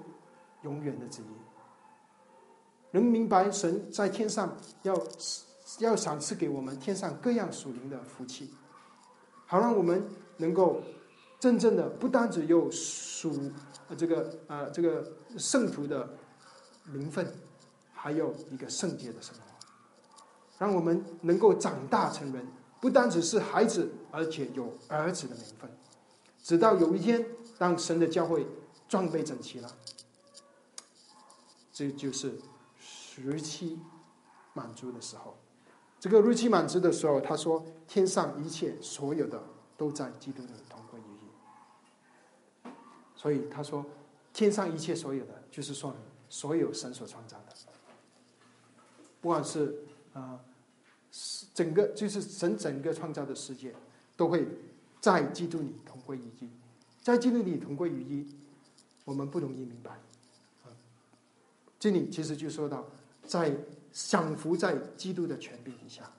[0.62, 1.26] 永远的旨意，
[2.92, 4.96] 能明白神在天上要
[5.80, 8.50] 要赏赐给我们天上各样属灵的福气，
[9.46, 10.08] 好让我们
[10.38, 10.80] 能够
[11.38, 13.50] 真正的不单只有属
[13.96, 16.08] 这个呃这个圣徒的
[16.84, 17.34] 名分，
[17.92, 19.40] 还有一个圣洁的生活，
[20.58, 22.46] 让我们能够长大成人。
[22.80, 25.70] 不单只是孩子，而且有儿子的名分。
[26.42, 27.26] 直到有一天，
[27.56, 28.46] 当神的教会
[28.86, 29.70] 装备整齐了，
[31.72, 32.38] 这就是
[33.16, 33.78] 日期
[34.52, 35.34] 满足的时候。
[35.98, 39.42] 这个日期满足的时候，他说：“天上一切所有的
[39.78, 40.78] 都在基督里同。”
[43.24, 43.82] 所以他说
[44.34, 45.96] ：“天上一切所有的，就是说
[46.28, 47.56] 所有神所创造的，
[49.22, 49.74] 不管是
[50.12, 50.38] 啊。”
[51.54, 53.72] 整个就是神整个创造的世界，
[54.16, 54.44] 都会
[55.00, 56.50] 在基督里同归于一，
[57.00, 58.26] 在基督里同归于一，
[59.04, 59.96] 我们不容易明白。
[61.78, 62.84] 这里其实就说到，
[63.24, 63.56] 在
[63.92, 66.10] 享福在基督的权柄底下，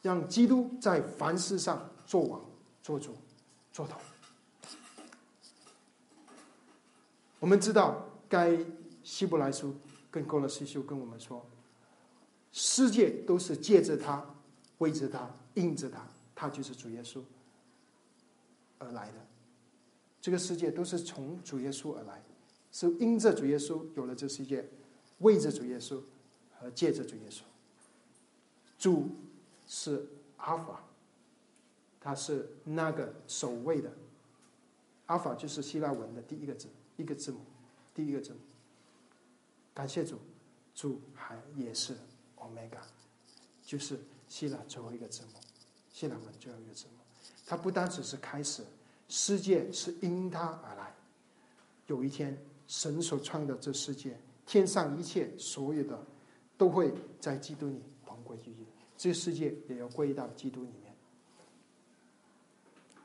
[0.00, 2.40] 让基督在凡事上做王、
[2.82, 3.14] 做主、
[3.74, 4.00] 做头。
[7.42, 8.56] 我们知道，该
[9.02, 9.74] 希伯来书
[10.12, 11.44] 跟哥罗西书跟我们说。
[12.52, 14.24] 世界都是借着他、
[14.78, 17.20] 为着他、印着他，他就是主耶稣
[18.78, 19.14] 而来的。
[20.20, 22.22] 这个世界都是从主耶稣而来，
[22.70, 24.64] 是因着主耶稣有了这世界，
[25.18, 26.00] 为着主耶稣
[26.60, 27.40] 和借着主耶稣。
[28.78, 29.08] 主
[29.66, 30.84] 是阿法，
[32.00, 33.90] 他是那个守卫的。
[35.06, 36.68] 阿法就是希腊文的第一个字，
[37.02, 37.40] 一个字母，
[37.94, 38.38] 第一个字母。
[39.74, 40.18] 感谢主，
[40.74, 41.94] 主还也是。
[42.36, 42.80] Omega，
[43.64, 45.38] 就是希腊最后一个字母，
[45.92, 46.98] 希腊文最后一个字母。
[47.46, 48.64] 它不单只是开始，
[49.08, 50.92] 世界是因它而来。
[51.86, 52.36] 有一天，
[52.66, 56.04] 神所创的这世界，天上一切所有的，
[56.58, 58.66] 都会在基督里同归于尽。
[58.96, 60.92] 这世界也要归到基督里面。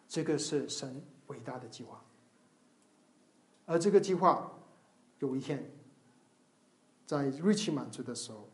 [0.09, 2.03] 这个是神伟大的计划。
[3.68, 4.51] 而这个计划，
[5.20, 5.72] 有一天，
[7.05, 8.49] 在日期满足的时候。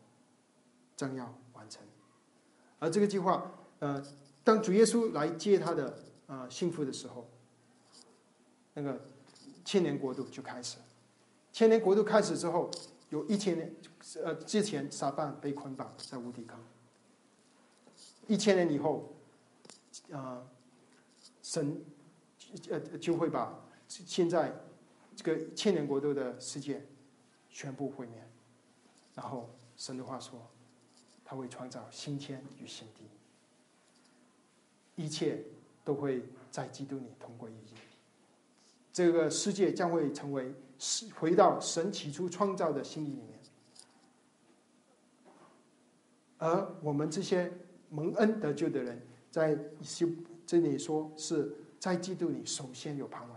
[0.96, 1.82] 将要完成，
[2.78, 3.50] 而这个计划，
[3.80, 4.00] 呃，
[4.44, 5.98] 当主耶稣来接他的
[6.28, 7.28] 啊幸福的时候，
[8.74, 9.00] 那个
[9.64, 10.78] 千年国度就开始。
[11.52, 12.70] 千年国度开始之后，
[13.10, 13.74] 有一千年，
[14.22, 16.56] 呃，之前撒旦被捆绑在无底坑，
[18.28, 19.16] 一千年以后，
[20.12, 20.46] 啊，
[21.42, 21.84] 神
[22.70, 23.52] 呃就会把
[23.88, 24.54] 现在
[25.16, 26.84] 这个千年国度的世界
[27.50, 28.22] 全部毁灭，
[29.14, 30.40] 然后神的话说。
[31.26, 33.08] 他会创造新天与新地，
[34.94, 35.42] 一切
[35.82, 37.74] 都会在基督里同归于一。
[38.92, 40.54] 这个世界将会成为
[41.14, 43.40] 回到神起初创造的心意里面，
[46.36, 47.50] 而我们这些
[47.88, 49.00] 蒙恩得救的人，
[49.30, 49.58] 在
[50.46, 53.33] 这里说是在基督里首先有盼望，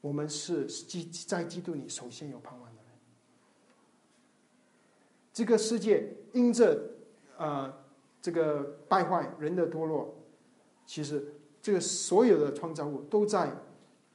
[0.00, 2.92] 我们是基在基督里首先有盼望的人。
[5.32, 6.90] 这个世界因着
[7.36, 7.72] 啊
[8.20, 10.14] 这个败坏人的堕落，
[10.86, 13.52] 其实这个所有的创造物都在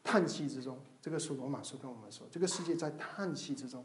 [0.03, 0.79] 叹息之中。
[1.01, 3.83] 这个是罗马书跟我们说，这个世界在叹息之中。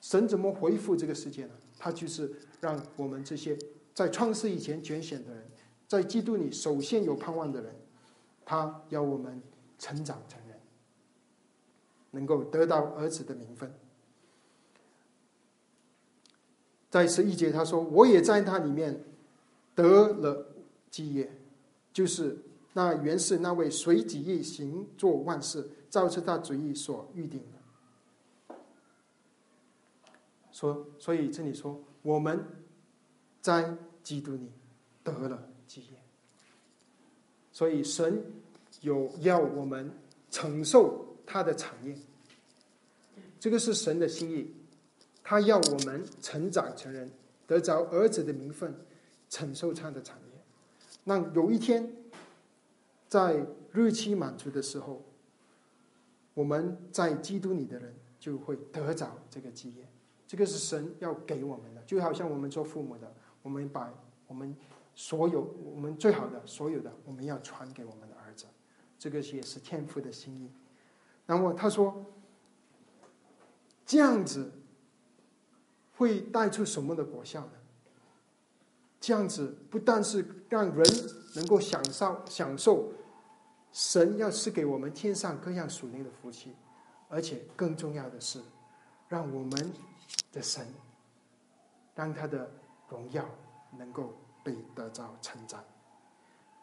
[0.00, 1.52] 神怎么回复这个世界呢？
[1.76, 3.56] 他就是让我们这些
[3.94, 5.44] 在创世以前拣选的人，
[5.86, 7.74] 在基督里首先有盼望的人，
[8.44, 9.42] 他要我们
[9.76, 10.47] 成长成人，
[12.18, 13.72] 能够得到儿子的名分。
[16.90, 19.04] 在十一节，他说：“我也在他里面
[19.76, 20.48] 得了
[20.90, 21.30] 基业，
[21.92, 22.36] 就是
[22.72, 28.56] 那原是那位随己意行做万事，照着他旨意所预定的。”
[30.50, 32.44] 说，所以这里说，我们
[33.40, 34.50] 在基督里
[35.04, 36.02] 得了基业，
[37.52, 38.24] 所以神
[38.80, 39.92] 有要我们
[40.30, 41.94] 承受他的产业，
[43.38, 44.54] 这个是神的心意。
[45.22, 47.10] 他要我们成长成人，
[47.46, 48.74] 得着儿子的名分，
[49.28, 50.40] 承受他的产业。
[51.04, 51.92] 那有一天，
[53.08, 55.04] 在日期满足的时候，
[56.32, 59.86] 我们在基督里的人就会得着这个基业。
[60.26, 63.12] 这个是神要给我们的，就好像我们做父母的，
[63.42, 63.92] 我们把
[64.26, 64.56] 我们
[64.94, 68.46] 所有我们最好的所有的，我们要传给我们的儿子。
[68.98, 70.50] 这个也是天父的心意。
[71.26, 72.04] 那么他说，
[73.88, 74.52] 这样子。
[75.98, 77.52] 会带出什么的果效呢？
[79.00, 80.86] 这样子不但是让人
[81.34, 82.92] 能够享受享受
[83.72, 86.54] 神要赐给我们天上各样属灵的福气，
[87.08, 88.40] 而且更重要的是，
[89.08, 89.72] 让我们
[90.32, 90.64] 的神
[91.96, 92.48] 让他的
[92.88, 93.28] 荣耀
[93.76, 94.14] 能够
[94.44, 95.64] 被得到称赞。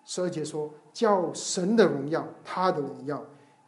[0.05, 3.21] 十二节说：“叫神的荣耀，他的荣耀，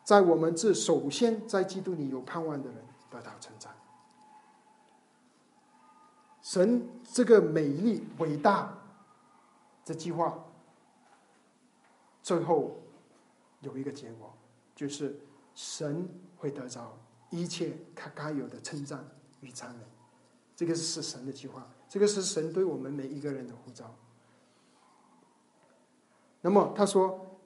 [0.06, 2.78] 在我们这首先在基督里有盼望的人
[3.18, 3.76] 得到称赞。”
[6.42, 8.74] 神这个美丽伟大
[9.84, 10.46] 这句话，
[12.22, 12.78] 最后
[13.62, 14.34] 有一个结果，
[14.76, 15.20] 就是
[15.56, 16.08] 神
[16.38, 16.98] 会得到
[17.30, 19.06] 一切他该有的称赞
[19.42, 19.84] 与赞美。
[20.56, 23.94] 这个是神的计划，这个是神对我们每一个人的呼召。
[26.40, 27.40] 那么他说：“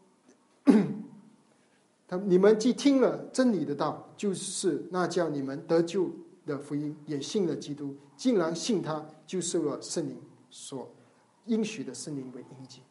[2.12, 6.12] 他你们既听了真理的道，就是那叫你们得救。”
[6.44, 10.92] 的福音也信了基督，竟然信他，就受了圣灵所
[11.46, 12.82] 应许的圣灵为印记。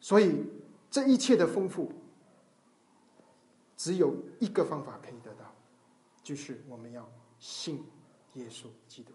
[0.00, 0.44] 所以
[0.90, 1.92] 这一切的丰富，
[3.76, 5.54] 只有一个方法可以得到，
[6.20, 7.08] 就是我们要
[7.38, 7.84] 信
[8.34, 9.12] 耶稣基督，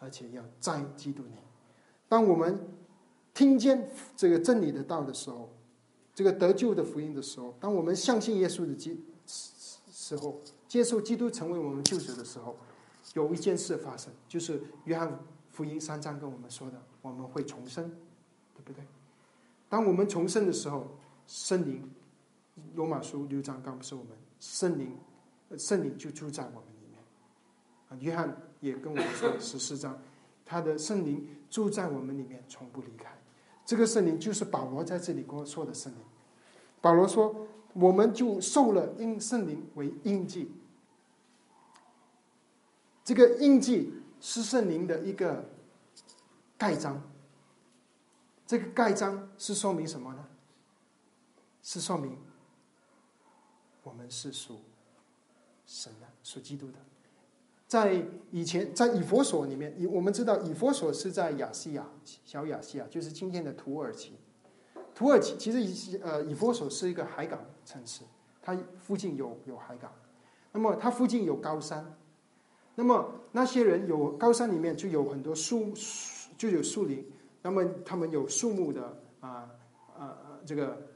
[0.00, 1.30] 而且要在基督里。
[2.08, 2.68] 当我们
[3.32, 5.48] 听见这个真理的道的时候，
[6.14, 10.40] 这个得救的福音的时候，当我们相信耶稣的基时候。
[10.70, 12.56] 接受基督成为我们救主的时候，
[13.14, 17.90] 有一件事发生，就是约翰福音三章跟我们说的，我们会重生，
[18.54, 18.84] 对不对？
[19.68, 20.96] 当我们重生的时候，
[21.26, 21.90] 圣灵，
[22.76, 24.96] 罗马书六章告诉我们，圣灵，
[25.58, 27.02] 圣灵就住在我们里面。
[27.88, 30.00] 啊，约翰也跟我们说十四章，
[30.44, 33.19] 他的圣灵住在我们里面，从不离开。
[33.70, 36.00] 这个圣灵就是保罗在这里跟我说的圣灵。
[36.80, 40.50] 保罗说，我们就受了因圣灵为印记。
[43.04, 45.48] 这个印记是圣灵的一个
[46.58, 47.00] 盖章，
[48.44, 50.28] 这个盖章是说明什么呢？
[51.62, 52.18] 是说明
[53.84, 54.62] 我们是属
[55.64, 56.78] 神的，属基督的。
[57.70, 61.86] 在以前，在以佛所里面，以我们知道以佛所是在亚细亚，
[62.24, 64.14] 小亚细亚就是今天的土耳其。
[64.92, 68.02] 土耳其其实以呃以佛所是一个海港城市，
[68.42, 69.88] 它附近有有海港，
[70.50, 71.96] 那么它附近有高山。
[72.74, 75.72] 那么那些人有高山里面就有很多树，
[76.36, 77.08] 就有树林。
[77.40, 79.48] 那么他们有树木的啊
[79.96, 80.88] 啊这个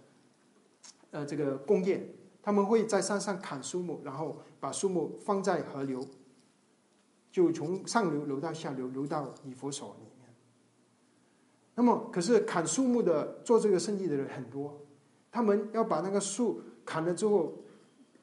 [1.12, 2.04] 呃这个工业，
[2.42, 6.04] 他们会在山上砍树木，然后把树木放在河流，
[7.34, 10.30] 就从上流流到下流，流到以佛所里面。
[11.74, 14.80] 那么可是砍树木的做这个生意的人很多，
[15.32, 17.52] 他们要把那个树砍了之后，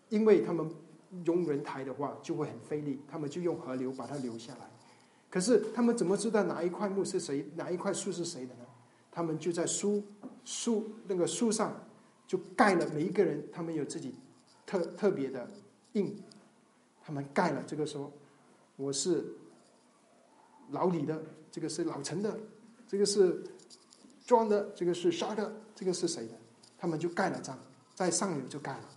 [0.08, 0.72] 因为他们。
[1.26, 4.72] 用人抬的话就会很费力，他们就用河流把它流下来。
[5.30, 8.64] 可是他们怎么知道哪一块木是谁，哪一块树是谁的呢？
[9.12, 10.02] 他们就在树
[10.46, 11.84] 树那个树上
[12.26, 14.16] 就盖了，每一个人他们有自己
[14.66, 15.46] 特特别的
[15.92, 16.18] 印，
[17.04, 18.10] 他们盖了这个说
[18.82, 19.24] 我是
[20.72, 21.22] 老李的，
[21.52, 22.36] 这个是老陈的，
[22.88, 23.44] 这个是
[24.26, 26.34] 庄的，这个是沙的，这个是谁的？
[26.80, 27.56] 他们就盖了章，
[27.94, 28.90] 在上流就盖了，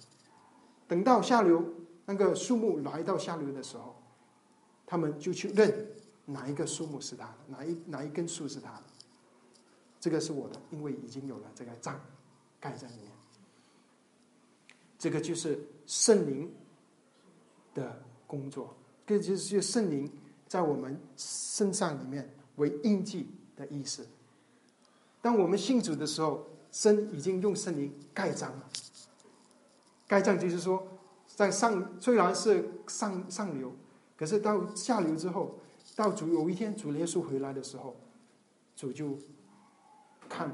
[0.88, 1.62] 等到下流。
[2.06, 3.94] 那个树木来到下流的时候，
[4.86, 5.86] 他们就去认
[6.26, 8.82] 哪一个树木是他的，哪一哪一根树是他的。
[10.00, 12.00] 这个是我的，因为已经有了这个章
[12.58, 13.10] 盖在里面。
[14.98, 16.50] 这个就是圣灵
[17.74, 18.74] 的工作，
[19.06, 20.10] 这就是圣灵
[20.48, 24.06] 在我们身上里面为印记的意思。
[25.20, 28.68] 当我们信主的时候，神已经用圣灵盖章了。
[30.06, 30.86] 盖章就是说。
[31.26, 33.72] 在上虽然是上上流，
[34.16, 35.58] 可是到下流之后，
[35.96, 37.96] 到主有一天主耶稣回来的时候，
[38.76, 39.18] 主就
[40.28, 40.48] 看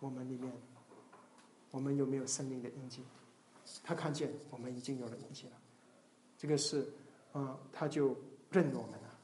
[0.00, 0.50] 我们里面，
[1.70, 3.02] 我们有没有生命的印记？
[3.82, 5.52] 他看见我们已经有了印记了，
[6.38, 6.88] 这个是，
[7.34, 8.16] 嗯，他就
[8.50, 9.18] 认我们了。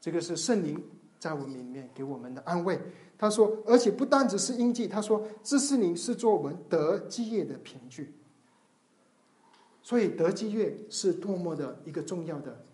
[0.00, 0.82] 这个是圣灵
[1.18, 2.78] 在我们里面给我们的安慰。
[3.16, 8.14] 他说，而且不单只是印记，他说，这是灵是做我们得基业的凭据。
[9.82, 12.64] 所以得基业是多么的一个重要的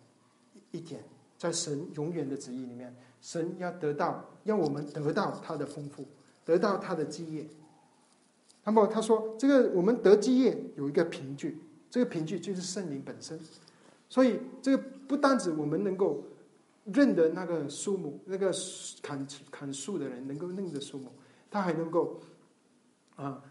[0.71, 1.03] 一点，
[1.39, 6.05] 在神永远的旨意里面，神要得到，要我们得到他的丰富，
[6.45, 7.47] 得到他的基业。
[8.65, 11.59] 那么他说，这个我们得基业有一个凭据，
[11.89, 13.39] 这个凭据就是圣灵本身。
[14.15, 16.23] 所以这个不单指我们能够
[16.85, 18.55] 认得那个树木，那个
[19.03, 21.11] 砍砍树的人能够认得树木，
[21.51, 22.21] 他还能够
[23.17, 23.43] 啊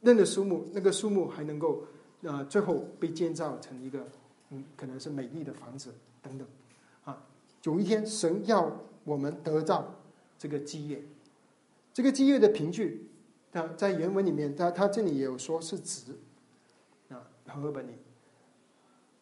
[0.00, 1.84] 认得树木，那个树木还能够。
[2.22, 4.04] 呃，最后被建造成一个，
[4.50, 6.44] 嗯，可能是美丽的房子等等，
[7.04, 7.24] 啊，
[7.62, 9.94] 有一天神要我们得到
[10.36, 11.00] 这个基业。
[11.94, 13.08] 这个基业的凭据，
[13.52, 16.18] 它在原文里面，它它这里也有说是值
[17.08, 17.92] 啊，和合本里，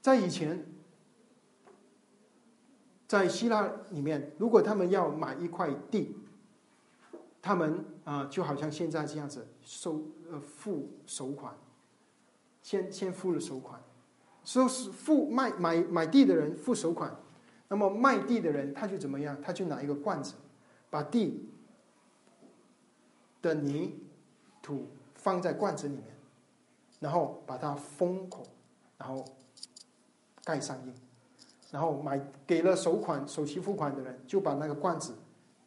[0.01, 0.65] 在以前，
[3.07, 6.17] 在希腊里面，如果他们要买一块地，
[7.41, 11.55] 他们啊就好像现在这样子收呃付首款，
[12.63, 13.81] 先先付了首款，
[14.45, 17.17] 说是付卖买买地的人付首款，
[17.69, 19.41] 那么卖地的人他就怎么样？
[19.41, 20.35] 他就拿一个罐子，
[20.91, 21.51] 把地。
[23.43, 23.95] 的泥
[24.61, 26.05] 土放在罐子里面，
[26.99, 28.45] 然后把它封口，
[28.99, 29.25] 然后
[30.43, 30.93] 盖上印，
[31.71, 35.15] 然后买给了首款首期付款的人，就把那个罐子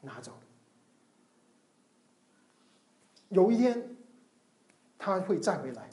[0.02, 0.32] 拿走。
[3.30, 3.95] 有一天
[4.97, 5.89] 他会再回来，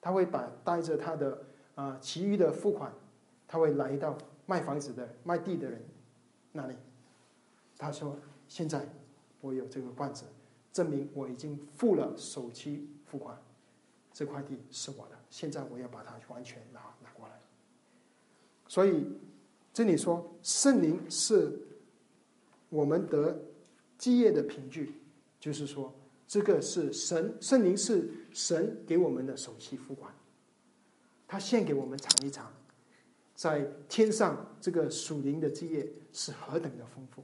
[0.00, 1.42] 他会把带着他的
[1.74, 2.92] 啊其余的付款，
[3.46, 5.82] 他会来到卖房子的卖地的人
[6.52, 6.76] 那里。
[7.76, 8.16] 他说
[8.48, 8.86] ：“现在
[9.40, 10.24] 我有这个罐子。”
[10.72, 13.36] 证明我已经付了首期付款，
[14.12, 15.18] 这块地是我的。
[15.28, 17.34] 现在我要把它完全拿拿过来。
[18.68, 19.18] 所以
[19.72, 21.58] 这里说圣灵是
[22.68, 23.40] 我们得
[23.96, 24.94] 基业的凭据，
[25.38, 25.94] 就是说
[26.26, 30.12] 这个是神圣灵是神给我们的首期付款，
[31.26, 32.52] 他献给我们尝一尝，
[33.34, 37.22] 在天上这个属灵的基业是何等的丰富。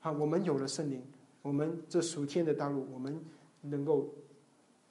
[0.00, 1.02] 啊，我们有了圣灵。
[1.42, 3.20] 我们这属天的道路，我们
[3.62, 4.14] 能够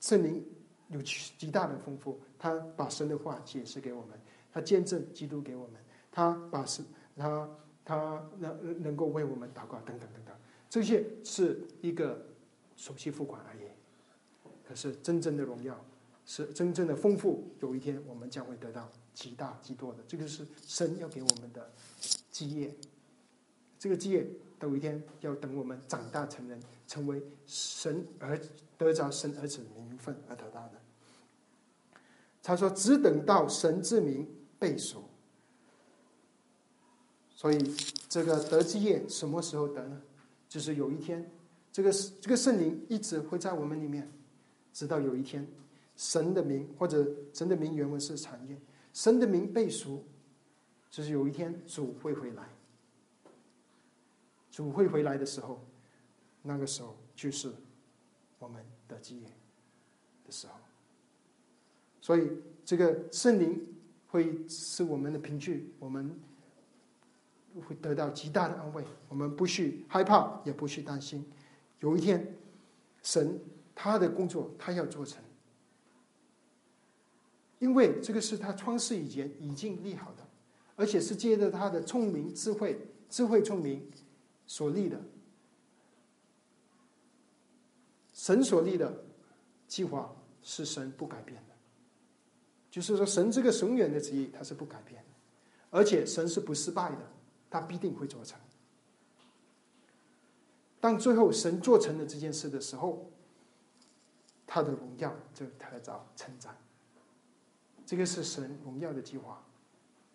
[0.01, 0.45] 圣灵
[0.89, 2.19] 有极大的丰富。
[2.37, 4.19] 他把神的话解释给我们，
[4.51, 5.75] 他见证基督给我们，
[6.11, 6.83] 他把是
[7.15, 7.49] 他
[7.85, 10.35] 他能能够为我们祷告等等等等，
[10.69, 12.25] 这些是一个
[12.75, 13.61] 手续付款而已。
[14.67, 15.83] 可是真正的荣耀
[16.25, 19.99] 是真正的丰富，有一天我们将会得到极大极多的。
[20.07, 21.71] 这个是神要给我们的
[22.29, 22.75] 基业，
[23.79, 24.27] 这个基业。
[24.61, 28.39] 有一天要等我们长大成人，成为神儿
[28.77, 30.73] 得着神儿子的名分而得到的。
[32.43, 35.03] 他说：“只等到神之名被赎。”
[37.41, 37.75] 所以
[38.07, 39.99] 这个得基业什么时候得呢？
[40.47, 41.27] 就是有一天，
[41.71, 44.07] 这个这个圣灵一直会在我们里面，
[44.71, 45.47] 直到有一天，
[45.97, 48.55] 神的名或者神的名原文是产业，
[48.93, 50.03] 神的名背熟，
[50.91, 52.47] 就是有一天主会回来。
[54.51, 55.65] 主会回来的时候，
[56.43, 57.51] 那个时候就是
[58.37, 59.27] 我们的基业
[60.27, 60.53] 的时候。
[62.01, 62.29] 所以，
[62.63, 63.65] 这个圣灵
[64.09, 66.15] 会是我们的凭据，我们
[67.67, 68.83] 会得到极大的安慰。
[69.09, 71.29] 我们不需害怕，也不需担心。
[71.79, 72.35] 有一天，
[73.03, 73.39] 神
[73.75, 75.21] 他的工作他要做成，
[77.59, 80.27] 因为这个是他创世以前已经立好的，
[80.75, 82.79] 而且是借着他的聪明智慧、
[83.09, 83.89] 智慧聪明。
[84.47, 84.99] 所立的，
[88.11, 89.05] 神所立的
[89.65, 91.55] 计划是神不改变的，
[92.69, 95.09] 就是说，神这个永远的旨意，它是不改变的，
[95.69, 96.97] 而且神是不失败的，
[97.51, 98.39] 他必定会做成。
[100.79, 103.11] 当最后神做成了这件事的时候，
[104.47, 106.57] 他的荣耀就得着称赞。
[107.85, 109.43] 这个是神荣耀的计划，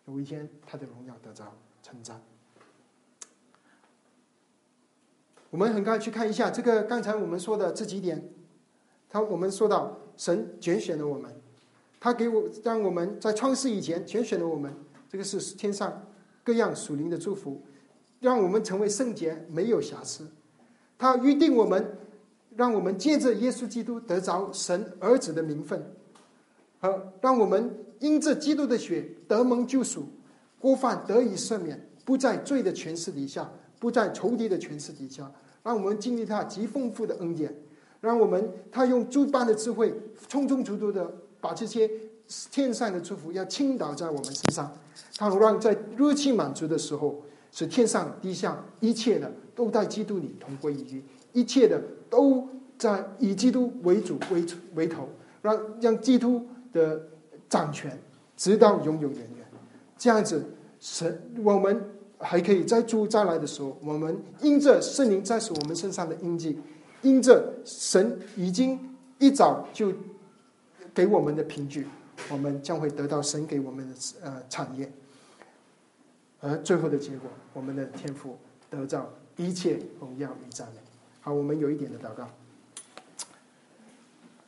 [0.07, 2.21] 有一天他的荣耀得着称赞。
[5.51, 8.33] 我们很快去看一下这个刚才我们说的这几点。
[9.09, 11.41] 他我们说到神拣选了我们，
[12.01, 14.77] 他给我让我们在创世以前拣选了我们，
[15.09, 16.05] 这个是天上
[16.47, 17.61] 各样属灵的祝福，
[18.21, 20.31] 让我们成为圣洁，没有瑕疵。
[20.97, 21.99] 他预定我们，
[22.55, 25.85] 让我们借着耶稣基督得着神儿子的名分，
[26.79, 30.07] 和让我们因着基督的血得蒙救赎，
[30.61, 33.51] 过犯得以赦免，不在罪的权势底下。
[33.79, 35.31] 不在仇敌的权势底下，
[35.63, 37.55] 让我们经历他极丰富的恩典，
[38.01, 39.95] 让我们他用诸般的智慧，
[40.29, 41.13] 充充足足的
[41.43, 41.89] 把这些
[42.51, 44.73] 天上的祝福要倾倒在我们身上。
[45.17, 52.49] 他让在热气满足的时候，使天上地下一切的都在基督里同归于一，一切的都
[52.79, 54.45] 在以基督为主为
[54.75, 55.09] 为头，
[55.43, 57.01] 让让基督的
[57.49, 57.99] 掌权
[58.37, 59.47] 直到永永远远。
[59.97, 60.45] 这样子，
[60.81, 61.93] 神我们。
[62.19, 66.59] 还可以在主再来的时候，我们因着圣灵在使我们身上的印记，
[67.03, 68.81] 因着神已经
[69.19, 69.93] 一早就
[70.95, 71.87] 给我们的凭据，
[72.31, 74.91] 我们将会得到神给我们的呃产业，
[76.41, 78.37] 而最后的结果，我们的天赋
[78.71, 80.81] 得到一切荣耀与赞美。
[81.21, 82.29] 好，我们有一点的祷告。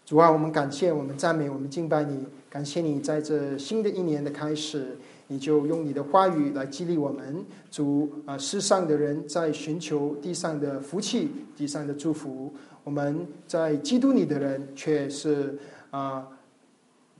[0.04, 4.96] 主啊，我们感谢，我们赞美，我们敬拜你，感谢你在这新的一年的开始。
[5.30, 7.44] 你就用你的话语来激励我们。
[7.70, 12.50] 主啊，世上的人在寻求地上的福气、地上的祝福，
[12.82, 15.58] 我们在基督里的人却是
[15.90, 16.26] 啊，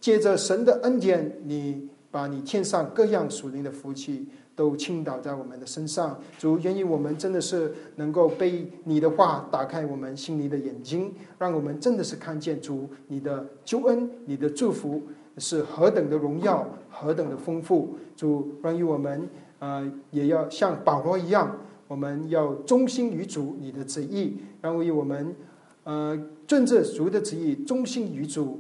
[0.01, 4.27] 借着神的恩典，你把你天上各样属灵的福气。
[4.59, 15.01] 都倾倒在我们的身上，主愿意我们真的是能够被你的话打开我们心里的眼睛，让我们真的是看见主你的救恩、你的祝福
[15.37, 17.97] 是何等的荣耀、何等的丰富。
[18.17, 19.29] 主让于我们
[19.61, 21.57] 呃也要像保罗一样，
[21.87, 25.37] 我们要忠心于主你的旨意，让于我们
[25.85, 28.59] 呃遵着主的旨意，忠心于主，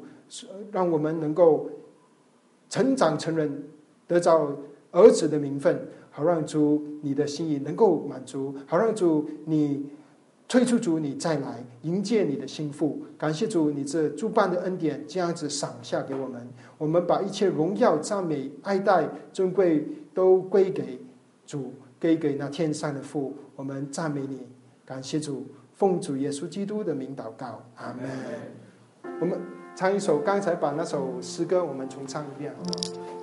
[0.72, 1.68] 让我们能够
[2.68, 3.64] 成长成人，
[4.06, 4.50] 得到。
[4.90, 9.86] 儿子的名分，好让主你的心意能够满足，好让主你
[10.48, 13.02] 退出主你再来迎接你的心腹。
[13.18, 16.48] 感谢主，你这诸般的恩典这样子赏下给我们，
[16.78, 20.98] 我们把一切荣耀、赞美、爱戴、尊贵都归给
[21.46, 23.34] 主，归给那天上的父。
[23.56, 24.40] 我们赞美你，
[24.86, 25.44] 感谢主，
[25.74, 28.08] 奉主耶稣基督的名祷告，阿门。
[29.20, 29.38] 我们
[29.78, 33.17] 唱一首，刚才把那首诗歌我们重唱一遍，好吗？